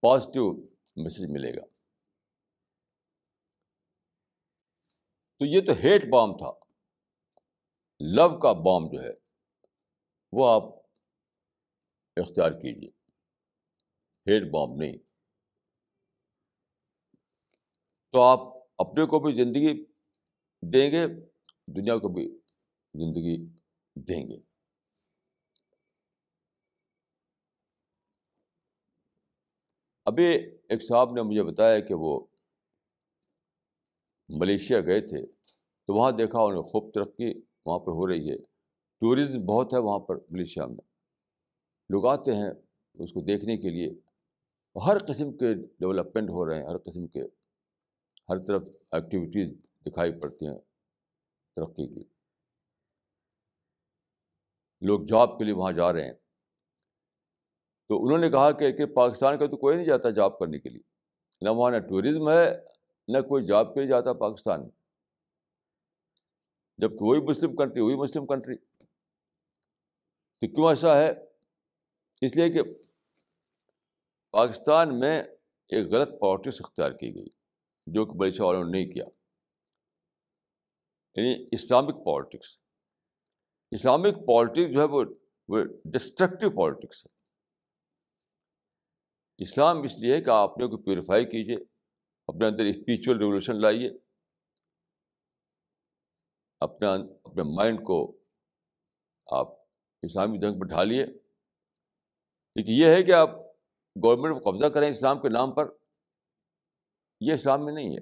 [0.00, 0.52] پازیٹیو
[0.96, 1.66] میسج ملے گا۔
[5.38, 6.50] تو یہ تو ہیٹ بام تھا۔
[8.00, 9.12] لو کا بام جو ہے،
[10.32, 10.62] وہ آپ
[12.16, 12.95] اختیار کیجیے۔
[14.26, 14.96] ہیڈ بام نہیں۔
[18.12, 18.40] تو آپ
[18.78, 19.84] اپنے کو بھی زندگی
[20.62, 21.06] دیں گے،
[21.66, 22.28] دنیا کو بھی
[22.94, 23.46] زندگی
[23.96, 24.38] دیں گے۔
[30.04, 30.24] ابھی
[30.68, 32.26] ایک صاحب نے مجھے بتایا کہ وہ
[34.28, 35.26] ملیشیا گئے تھے،
[35.84, 38.36] تو وہاں دیکھا انہیں خوب ترقی وہاں پر ہو رہی ہے۔
[39.00, 40.84] ٹورزم بہت ہے وہاں پر ملیشیا میں۔
[41.90, 42.50] لوگ آتے ہیں
[42.94, 44.05] اس کو دیکھنے کے لیے۔
[44.86, 47.22] ہر قسم کے ڈیولپمنٹ ہو رہے ہیں، ہر قسم کے،
[48.28, 48.62] ہر طرف
[48.92, 49.56] ایکٹیویٹیز
[49.86, 50.58] دکھائی پڑتی ہیں
[51.56, 52.04] ترقی کی۔
[54.80, 56.14] لوگ جاب کے لیے وہاں جا رہے ہیں۔
[57.88, 60.82] تو انہوں نے کہا کہ پاکستان کا تو کوئی نہیں جاتا جاب کرنے کے لیے۔
[61.40, 62.64] نہ وہاں نہ ٹورزم ہے،
[63.08, 64.70] نہ کوئی جاب کے لیے جاتا پاکستان۔ میں
[66.78, 68.56] جبکہ وہی مسلم کنٹری وہی مسلم کنٹری
[70.40, 71.12] تو کیوں ایسا ہے؟
[72.20, 72.85] اس لیے کہ
[74.34, 75.22] پاکستان میں
[75.70, 77.28] ایک غلط پالیٹکس اختیار کی گئی،
[77.86, 79.04] جو کہ ملیشیا والوں نے نہیں کیا۔
[81.16, 82.46] یعنی اسلامک پالیٹکس
[83.70, 85.04] اسلامک پالیٹکس جو ہے وہ
[85.48, 87.14] وہ ڈسٹرکٹیو پالیٹکس ہے
[89.38, 91.56] اسلام اس لیے ہے کہ آپ اپنے کو پیوریفائی کیجیے
[92.28, 93.90] اپنے اندر اسپریچول ریولیوشن لائیے
[96.60, 97.98] اپنے اپنے مائنڈ کو
[99.28, 99.48] آپ
[100.02, 101.06] اسلامی ڈھنگ پہ ڈھالیے
[102.56, 103.45] لیکن یہ ہے کہ آپ
[104.04, 105.68] گورنمنٹ کو قبضہ کریں اسلام کے نام پر،
[107.20, 108.00] یہ اسلام میں نہیں ہے۔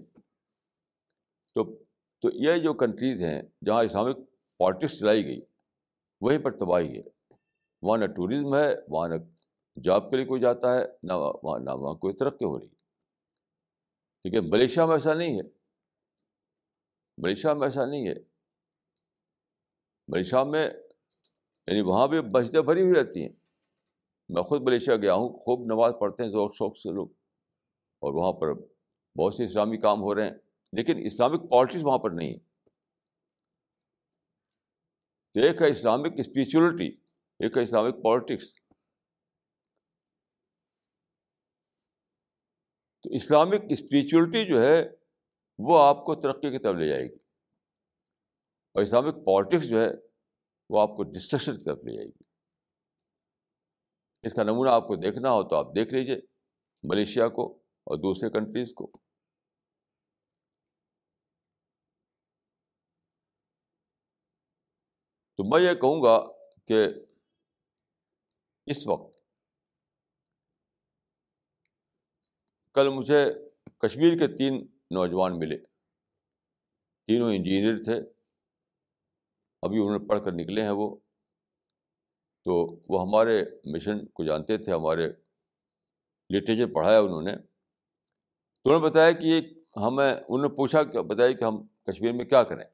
[1.54, 1.84] تو
[2.20, 4.16] تو یہ جو کنٹریز ہیں جہاں اسلامک
[4.58, 5.40] پالیٹکس چلائی گئی،
[6.20, 7.34] وہیں پر تباہی ہے۔
[7.82, 9.14] وہاں نہ ٹوریزم ہے، وہاں نہ
[9.80, 12.68] جاب کے لیے کوئی جاتا ہے، نہ وہاں نہ وہاں کوئی ترقی ہو رہی۔
[14.22, 15.50] ٹھیک ہے، ملیشیا میں ایسا نہیں ہے۔
[17.18, 18.14] ملیشیا میں ایسا نہیں ہے۔
[20.08, 20.70] ملیشیا میں
[21.66, 23.43] یعنی وہاں بھی مسجدیں بھری ہوئی رہتی ہیں۔
[24.28, 27.08] میں خود ملیشیا گیا ہوں، خوب نماز پڑھتے ہیں، ذوق، شوق سے لوگ،
[28.00, 28.54] اور وہاں پر
[29.18, 30.34] بہت سے اسلامی کام ہو رہے ہیں،
[30.72, 32.38] لیکن اسلامک پالیٹکس وہاں پر نہیں ہے۔
[35.34, 36.96] تو ایک ہے اسلامک اسپریچولیٹی
[37.38, 38.54] ایک ہے اسلامک پالیٹکس۔
[43.02, 44.88] تو اسلامک اسپریچولیٹی جو ہے،
[45.58, 47.14] وہ آپ کو ترقی کی طرف لے جائے گی۔
[48.74, 49.90] اور اسلامک پالیٹکس جو ہے،
[50.70, 52.23] وہ آپ کو ڈسٹرکشن کی طرف لے جائے گی۔
[54.24, 56.16] اس کا نمونہ آپ کو دیکھنا ہو تو آپ دیکھ لیجیے
[56.82, 57.52] ملیشیا کو
[57.84, 58.92] اور دوسرے کنٹریز کو۔
[65.36, 66.20] تو میں یہ کہوں گا
[66.66, 66.86] کہ
[68.66, 69.16] اس وقت
[72.74, 73.24] کل مجھے
[73.78, 75.58] کشمیر کے تین نوجوان ملے۔
[77.06, 78.10] تینوں انجینئر تھے۔
[79.62, 81.03] ابھی انہوں نے پڑھ کر نکلے ہیں وہ۔
[82.44, 85.06] تو وہ ہمارے مشن کو جانتے تھے، ہمارے
[86.30, 87.36] لٹریچر پڑھایا انہوں نے۔
[88.62, 89.40] تو انہوں نے بتایا کہ یہ
[89.76, 92.64] ہمیں، انہوں نے پوچھا کہ، بتایا کہ ہم کشمیر میں کیا کریں۔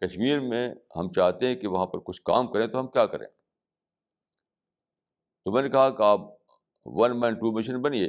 [0.00, 3.26] کشمیر میں ہم چاہتے ہیں کہ وہاں پر کچھ کام کریں تو ہم کیا کریں۔
[5.44, 6.20] تو میں نے کہا کہ آپ
[6.84, 8.06] ون مین ٹو مشن بنیے۔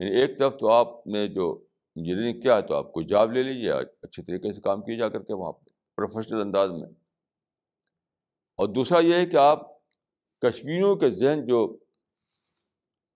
[0.00, 1.64] یعنی ایک طرف تو آپ نے جو
[1.96, 5.08] انجینئرنگ کیا ہے تو آپ کو جاب لے لیجیے اچھے طریقے سے کام کیے جا
[5.08, 7.03] کر کے وہاں پہ پروفیشنل انداز میں۔
[8.54, 9.60] اور دوسرا یہ ہے کہ آپ
[10.40, 11.78] کشمیریوں کے ذہن جو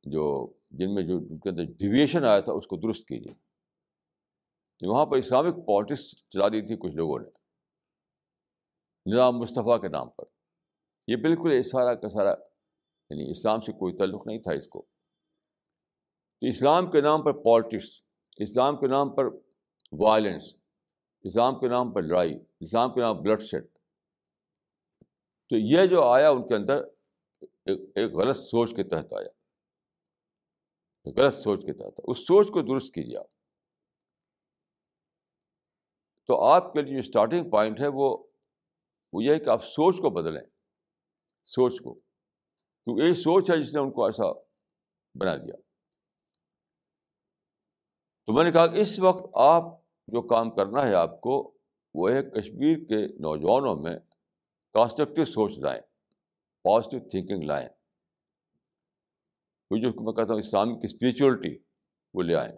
[0.02, 3.34] جو جن میں جو کے اندر ڈیویشن آیا تھا، اس کو درست کیجیے۔
[4.86, 7.28] وہاں پر اسلامک پالیٹکس چلا دی تھی کچھ لوگوں نے۔
[9.14, 10.24] نظام مصطفیٰ کے نام پر۔
[11.06, 12.30] یہ بالکل سارا کا سارا
[13.10, 14.82] یعنی اسلام سے کوئی تعلق نہیں تھا اس کو۔
[16.40, 18.00] تو اسلام کے نام پر پالیٹکس
[18.36, 19.24] اسلام کے نام پر
[19.92, 20.54] وائلنس
[21.22, 23.77] اسلام کے نام پر لڑائی، اسلام کے نام بلڈ سیٹ
[25.50, 26.84] تو یہ جو آیا ان کے اندر
[27.40, 29.28] ایک ایک غلط سوچ کے تحت آیا۔
[31.16, 33.26] غلط سوچ کے تحت۔ اس سوچ کو درست کیجیے آپ۔
[36.26, 38.26] تو آپ کے لیے جو اسٹارٹنگ پوائنٹ ہے وہ
[39.12, 40.42] وہ یہ ہے کہ آپ سوچ کو بدلیں۔
[41.44, 41.94] سوچ کو۔
[42.84, 44.32] کیونکہ یہی سوچ ہے جس نے ان کو ایسا
[45.14, 45.54] بنا دیا۔
[48.26, 49.62] تو میں نے کہا کہ اس وقت آپ
[50.06, 51.58] جو کام کرنا ہے آپ کو
[51.94, 53.96] وہ ہے کشمیر کے نوجوانوں میں
[54.74, 55.80] کانسٹرکٹیو سوچ لائیں
[56.62, 57.68] پازیٹیو تھنکنگ لائیں
[59.70, 61.58] وہ جو میں کہتا ہوں اسلامک اسپریچولیٹی
[62.14, 62.56] وہ لے آئیں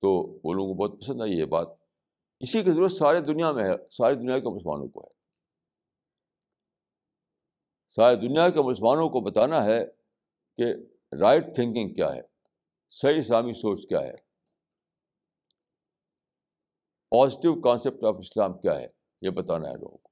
[0.00, 1.68] تو وہ لوگوں کو بہت پسند آئی یہ بات۔
[2.40, 5.12] اسی کی ضرورت سارے دنیا میں ہے ساری دنیا کے مسلمانوں کو ہے۔
[7.88, 9.86] ساری دنیا کے مسلمانوں کو بتانا ہے
[10.56, 10.64] کہ
[11.20, 12.20] رائٹ تھنکنگ کیا ہے؟
[12.90, 14.31] صحیح اسلامی سوچ کیا ہے؟
[17.12, 18.86] پازیٹیو کانسیپٹ آف اسلام کیا ہے؟
[19.20, 20.08] یہ بتانا ہے لوگوں کو۔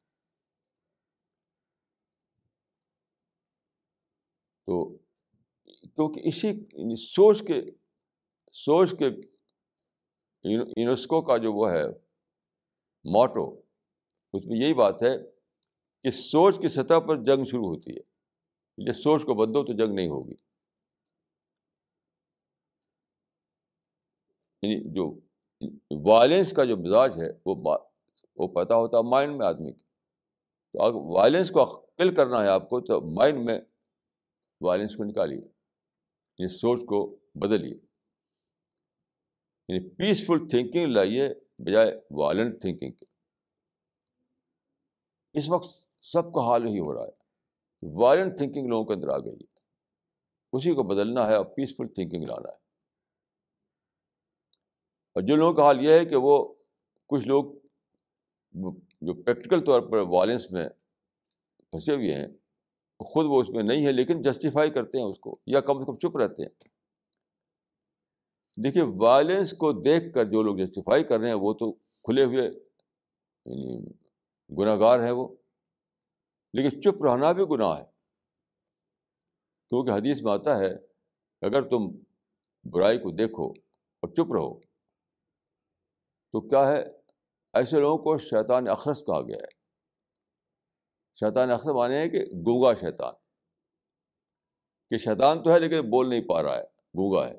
[4.67, 4.97] تو
[5.89, 6.53] کیونکہ اسی
[6.97, 7.55] سوچ کے
[8.53, 9.05] سوچ کے
[10.45, 11.85] یونیسکو کا جو وہ ہے،
[13.05, 13.63] موٹو،
[14.33, 15.17] اس میں یہی بات ہے
[16.03, 18.01] کہ سوچ کی سطح پر جنگ شروع ہوتی ہے۔
[18.87, 20.35] جب سوچ کو بدلو تو جنگ نہیں ہوگی۔
[24.63, 25.30] یعنی جو
[25.91, 27.79] وائلنس کا جو مزاج ہے، وہ
[28.37, 29.83] وہ پتہ ہوتا ہے مائنڈ میں آدمی کی۔
[30.73, 31.65] تو اگر وائلنس کو
[31.99, 33.61] کل کرنا ہے آپ کو، تو مائنڈ میں
[34.61, 37.79] وائلنس کو نکالیے۔ یعنی سوچ کو بدلیے۔
[39.69, 43.05] یعنی پیسفل تھنکنگ لائیے بجائے وائلنٹ تھنکنگ کے۔
[45.33, 47.21] اس وقت سب کا حال یہی ہو رہا ہے۔
[47.83, 49.61] وائلنٹ تھنکنگ لوگوں کے اندر آ گئی ہے۔
[50.53, 52.70] اسی کو بدلنا ہے اور پیسفل تھنکنگ لانا ہے۔
[55.13, 56.55] اور جو لوگوں کا حال یہ ہے کہ وہ
[57.07, 57.45] کچھ لوگ
[59.01, 60.69] جو پریکٹیکل طور پر وائلنس میں
[61.71, 62.27] پھنسے ہوئے ہیں،
[62.99, 65.87] خود وہ اس میں نہیں ہے لیکن جسٹیفائی کرتے ہیں اس کو یا کم از
[65.87, 66.69] کم چپ رہتے ہیں۔
[68.57, 72.45] دیکھیے وائلنس کو دیکھ کر جو لوگ جسٹیفائی کر رہے ہیں، وہ تو کھلے ہوئے
[73.45, 73.87] یعنی
[74.59, 75.37] گناہ گار ہیں وہ۔
[76.53, 77.85] لیکن چپ رہنا بھی گناہ ہے۔
[79.69, 80.75] کیونکہ حدیث میں آتا ہے،
[81.43, 81.91] اگر تم
[82.65, 83.51] برائی کو دیکھو
[84.01, 84.70] اور چپ رہو
[86.33, 86.85] تو کیا ہے؟
[87.53, 89.61] ایسے لوگوں کو شیطان اخرس کہا گیا ہے۔
[91.21, 93.13] شیطان اخرس مانے ہیں کہ گونگا شیطان۔
[94.91, 97.35] کہ شیطان تو ہے لیکن بول نہیں پا رہا ہے، گونگا ہے۔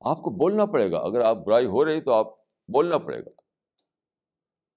[0.00, 2.26] آپ کو بولنا پڑے گا، اگر آپ برائی ہو رہی تو آپ
[2.68, 3.30] بولنا پڑے گا۔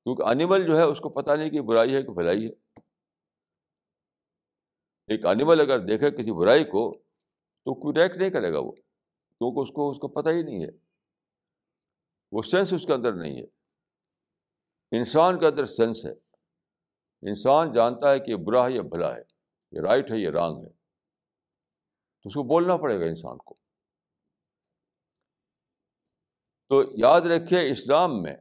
[0.03, 2.81] کیونکہ انیمل جو ہے، اس کو پتہ نہیں کہ برائی ہے کہ بھلائی ہے۔
[5.07, 6.97] ایک انیمل اگر دیکھے کسی برائی کو،
[7.65, 10.63] تو کوئی ریک نہیں کرے گا وہ، کیونکہ اس کو اس کو پتہ ہی نہیں
[10.63, 10.88] ہے۔
[12.31, 13.45] وہ سینس اس کے اندر نہیں ہے۔
[14.91, 16.11] انسان کے اندر سینس ہے۔
[17.29, 19.21] انسان جانتا ہے کہ یہ برا ہے یا بھلا ہے،
[19.71, 20.69] یہ رائٹ ہے یہ رانگ ہے۔
[22.21, 23.55] تو اس کو بولنا پڑے گا انسان کو۔
[26.69, 28.35] تو یاد رکھیے اسلام میں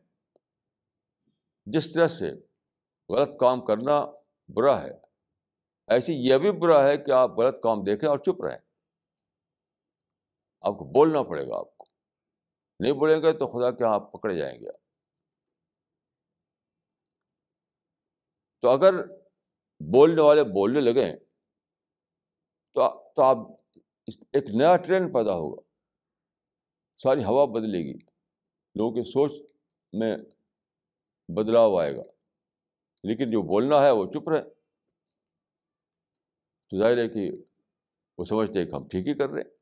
[1.67, 2.31] جس طرح سے
[3.09, 4.07] غلط کام کرنا
[4.49, 4.91] برا ہے
[5.87, 8.59] ایسی یہ بھی برا ہے کہ آپ غلط کام دیکھیں اور چپ رہیں۔
[10.61, 11.78] آپ کو بولنا پڑے گا۔ آپ کو
[12.81, 14.69] نہیں بولیں گے تو خدا کے آپ پکڑے جائیں گے۔
[18.63, 19.07] تو اگر
[19.81, 21.17] بولنے والے بولنے لگیں
[22.75, 23.37] تو تو آپ
[24.33, 25.61] ایک نیا ٹرینڈ پیدا ہوگا۔
[26.99, 27.99] ساری ہوا بدلے گی۔
[28.75, 29.33] لوگوں کی سوچ
[29.93, 30.17] میں
[31.29, 32.03] بدلاؤ آئے گا۔
[33.03, 34.43] لیکن جو بولنا ہے وہ چپ رہے۔
[36.71, 37.31] تو ظاہر ہے کہ
[38.19, 39.58] وہ سمجھتے ہیں کہ ہم ٹھیک ہی کر رہے ہیں۔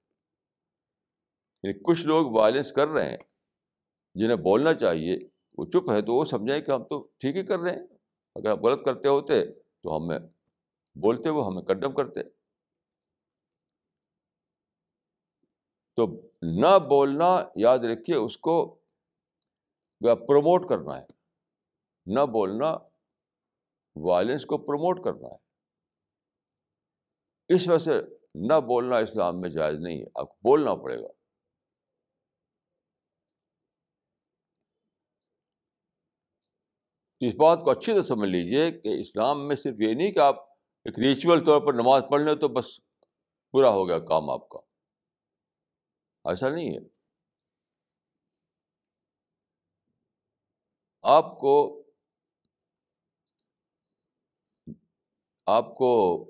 [1.66, 3.16] یعنی کچھ لوگ وائلنس کر رہے ہیں،
[4.14, 5.18] جنہیں بولنا چاہیے،
[5.58, 7.86] وہ چپ ہے تو وہ سمجھیں کہ ہم تو ٹھیک ہی کر رہے ہیں۔
[8.34, 10.18] اگر آپ غلط کرتے ہوتے تو ہمیں
[10.94, 12.22] بولتے ہوئے ہمیں کنڈم کرتے۔
[15.96, 16.06] تو
[16.42, 18.78] نہ بولنا، یاد رکھیے اس کو
[20.00, 21.06] پروموٹ کرنا ہے۔
[22.06, 22.76] نہ بولنا
[23.96, 25.46] وائلنس کو پروموٹ کرنا ہے۔
[27.54, 28.00] اس وجہ سے
[28.34, 31.25] نہ بولنا اسلام میں جائز نہیں ہے، آپ کو بولنا پڑے گا۔
[37.20, 40.48] اس بات کو اچھی طرح سمجھ لیجیے کہ اسلام میں صرف یہ نہیں کہ آپ
[40.84, 42.80] ایک ریچول طور پر نماز پڑھ لیں تو بس
[43.52, 44.58] پورا ہو گیا کام آپ کا۔
[46.24, 46.78] ایسا نہیں ہے۔
[51.02, 51.82] آپ کو
[55.46, 56.22] آپ کو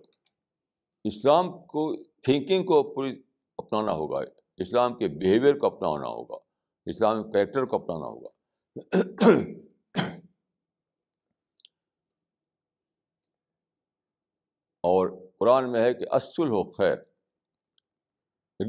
[1.05, 3.23] اسلام کو تھنکنگ کو پوری
[3.59, 4.21] اپنانا ہوگا۔
[4.57, 6.35] اسلام کے بیہیویئر کو اپنانا ہوگا۔
[6.87, 8.29] اسلام کے کریکٹر کو اپنانا ہوگا۔
[14.87, 16.99] اور قرآن میں ہے کہ اصل ہو خیر۔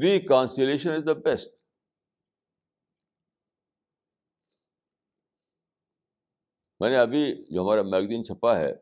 [0.02, 1.54] ریکانسیلیشن از دا بیسٹ
[6.80, 8.74] میں نے ابھی جو ہمارا میگزین چھپا ہے،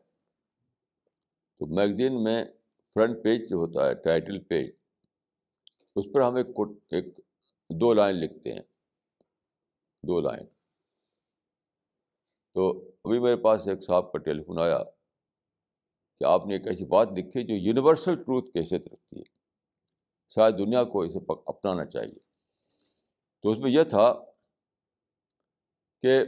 [1.57, 2.45] تو میگزین میں
[2.93, 4.71] فرنٹ پیج جو ہوتا ہے، ٹائٹل پیج،
[5.95, 6.47] اس پر ہم ایک
[6.91, 7.19] ایک
[7.69, 8.61] دو لائن لکھتے ہیں۔
[10.03, 10.47] دو لائن۔
[12.53, 14.96] تو ابھی میرے پاس ایک صاحب کا ٹیلی فون آیا۔
[16.19, 19.37] کہ آپ نے ایک ایسی بات لکھی جو یونیورسل ٹروتھ کی حیثیت رکھتی ہے؟
[20.29, 22.19] شاید دنیا کو اسے اپنانا چاہیے۔
[23.43, 24.13] تو اس میں یہ تھا
[26.01, 26.19] کہ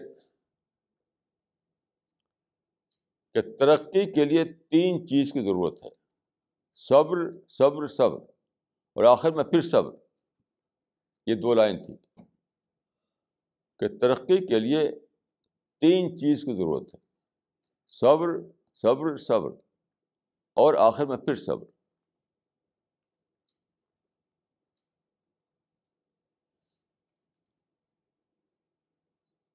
[3.34, 5.90] کہ ترقی کے لیے تین چیز کی ضرورت ہے۔
[6.74, 7.18] صبر
[7.50, 8.20] صبر صبر۔
[8.94, 9.92] اور آخر میں پھر صبر۔
[11.26, 11.98] یہ دو لائن تھی
[13.80, 14.92] کہ ترقی کے لیے
[15.80, 17.00] تین چیز کی ضرورت ہے۔
[17.88, 18.28] صبر
[18.74, 19.69] صبر صبر۔
[20.60, 21.66] اور آخر میں پھر صبر۔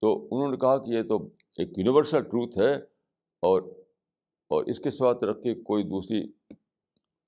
[0.00, 1.26] تو انہوں نے کہا کہ یہ تو
[1.58, 2.74] ایک یونیورسل ٹروتھ ہے
[3.42, 3.62] اور
[4.48, 6.32] اور اس کے سوا ترقی کوئی دوسری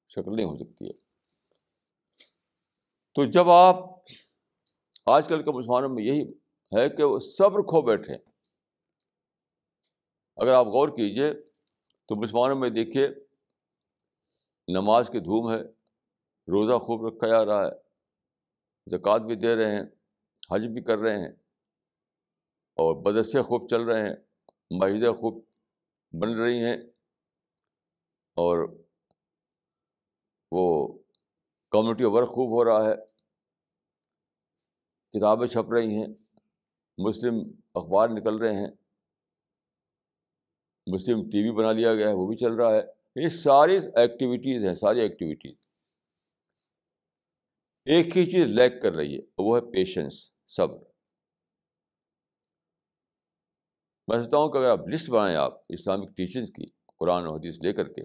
[0.08, 0.92] شکل نہیں ہو سکتی ہے۔
[3.14, 3.76] تو جب آپ
[5.06, 6.22] آج کل کے مسلمانوں میں یہی
[6.76, 8.14] ہے کہ وہ صبر کھو بیٹھے۔
[10.36, 11.34] اگر آپ غور کیجیے
[12.06, 13.25] تو مسلمانوں میں دیکھیے
[14.68, 15.60] نماز کی دھوم ہے،
[16.48, 17.70] روزہ خوب رکھا جا رہا ہے،
[18.86, 19.84] زکوٰۃ بھی دے رہے ہیں،
[20.50, 21.32] حج بھی کر رہے ہیں
[22.78, 24.14] اور بدرسے خوب چل رہے ہیں
[24.70, 25.44] مسجدیں خوب
[26.12, 26.76] بن رہی ہیں
[28.36, 28.58] اور
[30.52, 30.64] وہ
[31.72, 32.94] کمیونٹی ورک خوب ہو رہا ہے۔
[35.14, 36.06] کتابیں چھپ رہی ہیں،
[36.98, 37.34] مسلم
[37.74, 38.70] اخبار نکل رہے ہیں،
[40.86, 44.64] مسلم ٹی وی بنا لیا گیا ہے، وہ بھی چل رہا ہے۔ یہ ساری ایکٹیویٹیز
[44.64, 45.54] ہیں، ساری ایکٹیویٹیز
[47.84, 50.78] ایک ہی چیز لیک کر رہی ہے، وہ ہے پیشنس صبر۔
[54.08, 57.58] میں سمجھتا ہوں کہ اگر آپ لسٹ بنائیں آپ اسلامک ٹیچنس کی، قرآن و حدیث
[57.62, 58.04] لے کر کے،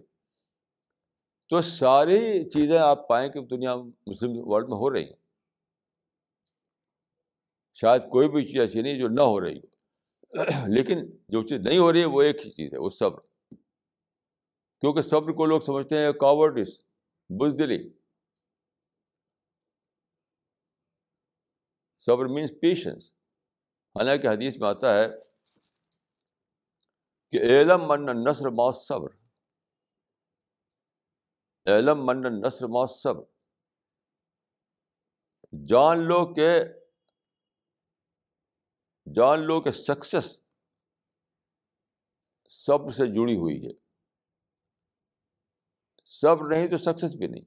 [1.50, 3.76] تو ساری چیزیں آپ پائیں کہ دنیا
[4.08, 5.22] مسلم ورلڈ میں ہو رہی ہیں۔
[7.74, 9.68] شاید کوئی بھی چیز ایسی نہیں جو نہ ہو رہی ہو۔
[10.68, 10.98] لیکن
[11.30, 13.31] جو چیز نہیں ہو رہی ہے، وہ ایک ہی چیز ہے، وہ صبر۔
[14.82, 16.70] کیونکہ صبر کو لوگ سمجھتے ہیں کاورڈس
[17.30, 17.78] بزدلی۔
[21.98, 23.12] صبر مینس پیشنس
[23.96, 25.08] حالانکہ حدیث میں آتا ہے
[27.32, 29.10] کہ علم من نثر ما صبر
[31.66, 33.24] علم من نثر ما صبر
[35.68, 36.52] جان لو کہ،
[39.16, 40.40] جان لو کہ سکسیس
[42.50, 43.81] صبر سے جڑی ہوئی ہے۔
[46.14, 47.42] صبر نہیں تو سکسیس بھی نہیں۔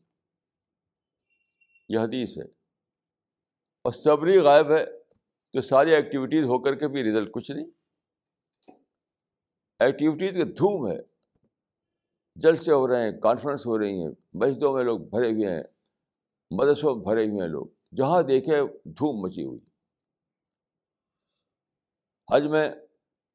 [1.88, 2.42] یہ حدیث ہے۔
[3.82, 4.84] اور صبری غائب ہے
[5.52, 7.66] تو ساری ایکٹیویٹیز ہو کر کے بھی رزلٹ کچھ نہیں۔
[9.78, 10.98] ایکٹیویٹیز کے دھوم ہے۔
[12.36, 15.62] جلسے ہو رہے ہیں کانفرنس ہو رہی ہیں مسجدوں میں لوگ بھرے ہوئے ہیں،
[16.50, 19.60] مدرسوں میں بھرے ہوئے ہیں لوگ۔ جہاں دیکھے دھوم مچی ہوئی۔
[22.32, 22.70] حج میں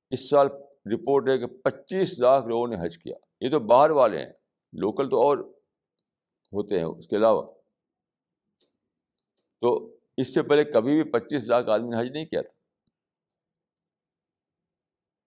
[0.10, 0.48] اس سال
[0.94, 4.34] رپورٹ ہے کہ پچیس لاکھ لوگوں نے حج کیا۔ یہ تو باہر والے ہیں۔
[4.74, 5.38] لوکل تو اور
[6.54, 7.54] ہوتے ہیں اس کے علاوہ۔
[9.62, 12.60] تو اس سے پہلے کبھی بھی پچیس لاکھ آدمی نے حج نہیں کیا تھا۔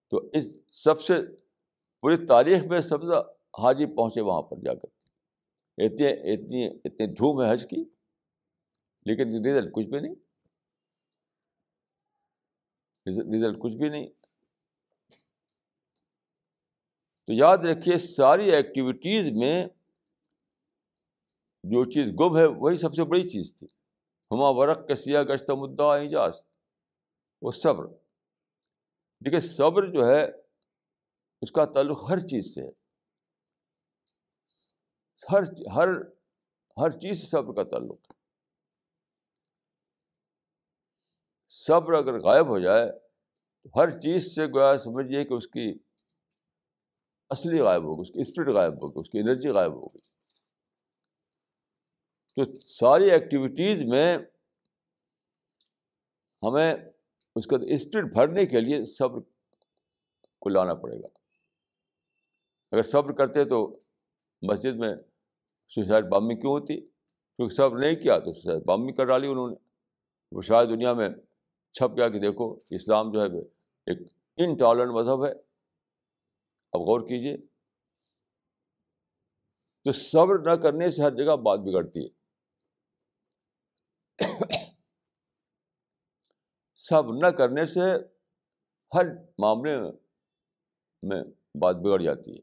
[0.09, 1.13] تو اس سب سے
[2.01, 3.19] پوری تاریخ میں سب سے
[3.63, 4.87] حاجی پہنچے وہاں پر جا کر۔
[5.77, 7.83] اتنی اتنی اتنی دھوم ہے حج کی،
[9.05, 10.15] لیکن رزلٹ کچھ بھی نہیں۔
[13.07, 14.22] رزلٹ کچھ بھی نہیں۔
[17.27, 19.67] تو یاد رکھیے ساری ایکٹیویٹیز میں
[21.63, 23.67] جو چیز گم ہے، وہی سب سے بڑی چیز تھی۔
[24.31, 26.33] ہما ورق کے سیاہ گشت مدعا اعجاز
[27.41, 27.85] وہ صبر۔
[29.25, 30.25] دیکھیے، صبر جو ہے،
[31.41, 32.71] اس کا تعلق ہر چیز سے ہے۔
[35.31, 35.43] ہر
[35.75, 35.87] ہر
[36.77, 38.13] ہر چیز سے صبر کا تعلق۔ ہے
[41.47, 42.91] صبر اگر غائب ہو جائے،
[43.63, 45.79] تو ہر چیز سے گویا سمجھیے کہ اس کی
[47.33, 49.99] اصلی غائب ہوگی اس کی اسپرٹ غائب ہوگی اس کی انرجی غائب ہوگی
[52.35, 54.17] تو ساری ایکٹیویٹیز میں
[56.43, 56.75] ہمیں
[57.35, 59.19] اس کا اسپرٹ بھرنے کے لیے صبر
[60.39, 61.07] کو لانا پڑے گا۔
[62.71, 63.79] اگر صبر کرتے تو
[64.41, 64.95] مسجد میں
[65.69, 66.81] سوسائڈ بامنگ کیوں ہوتی؟
[67.37, 69.55] کیونکہ صبر نہیں کیا تو سوسائڈ بامنگ کر ڈالی انہوں نے۔
[70.31, 71.09] وہ شاید دنیا میں
[71.73, 73.27] چھپ گیا کہ دیکھو، اسلام جو ہے
[73.85, 73.97] ایک
[74.37, 75.52] انٹالرنٹ مذہب ہے۔
[76.73, 77.37] اب غور کیجیے
[79.85, 82.23] تو صبر نہ کرنے سے ہر جگہ بات بگڑتی ہے۔
[86.75, 87.79] صبر نہ کرنے سے
[88.95, 89.05] ہر
[89.39, 89.77] معاملے
[91.03, 91.21] میں
[91.61, 92.41] بات بگڑ جاتی ہے۔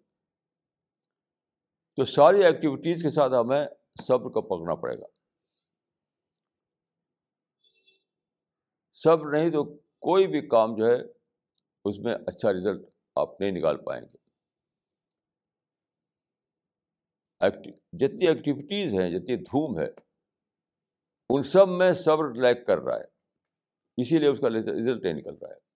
[1.97, 3.67] تو ساری ایکٹیویٹیز کے ساتھ ہمیں
[4.03, 5.07] صبر کو پکڑنا پڑے گا۔
[8.93, 10.97] صبر نہیں تو کوئی بھی کام جو ہے
[11.85, 14.20] اس میں اچھا رزلٹ آپ نہیں نکال پائیں گے۔
[17.93, 19.89] جتنی ایکٹیویٹیز ہیں، جتنی دھوم ہے،
[21.31, 23.05] ان سب میں صبر لیک کر رہا ہے۔
[23.97, 25.70] اسی لیے اس کا رزلٹ نہیں نکل رہا ہے۔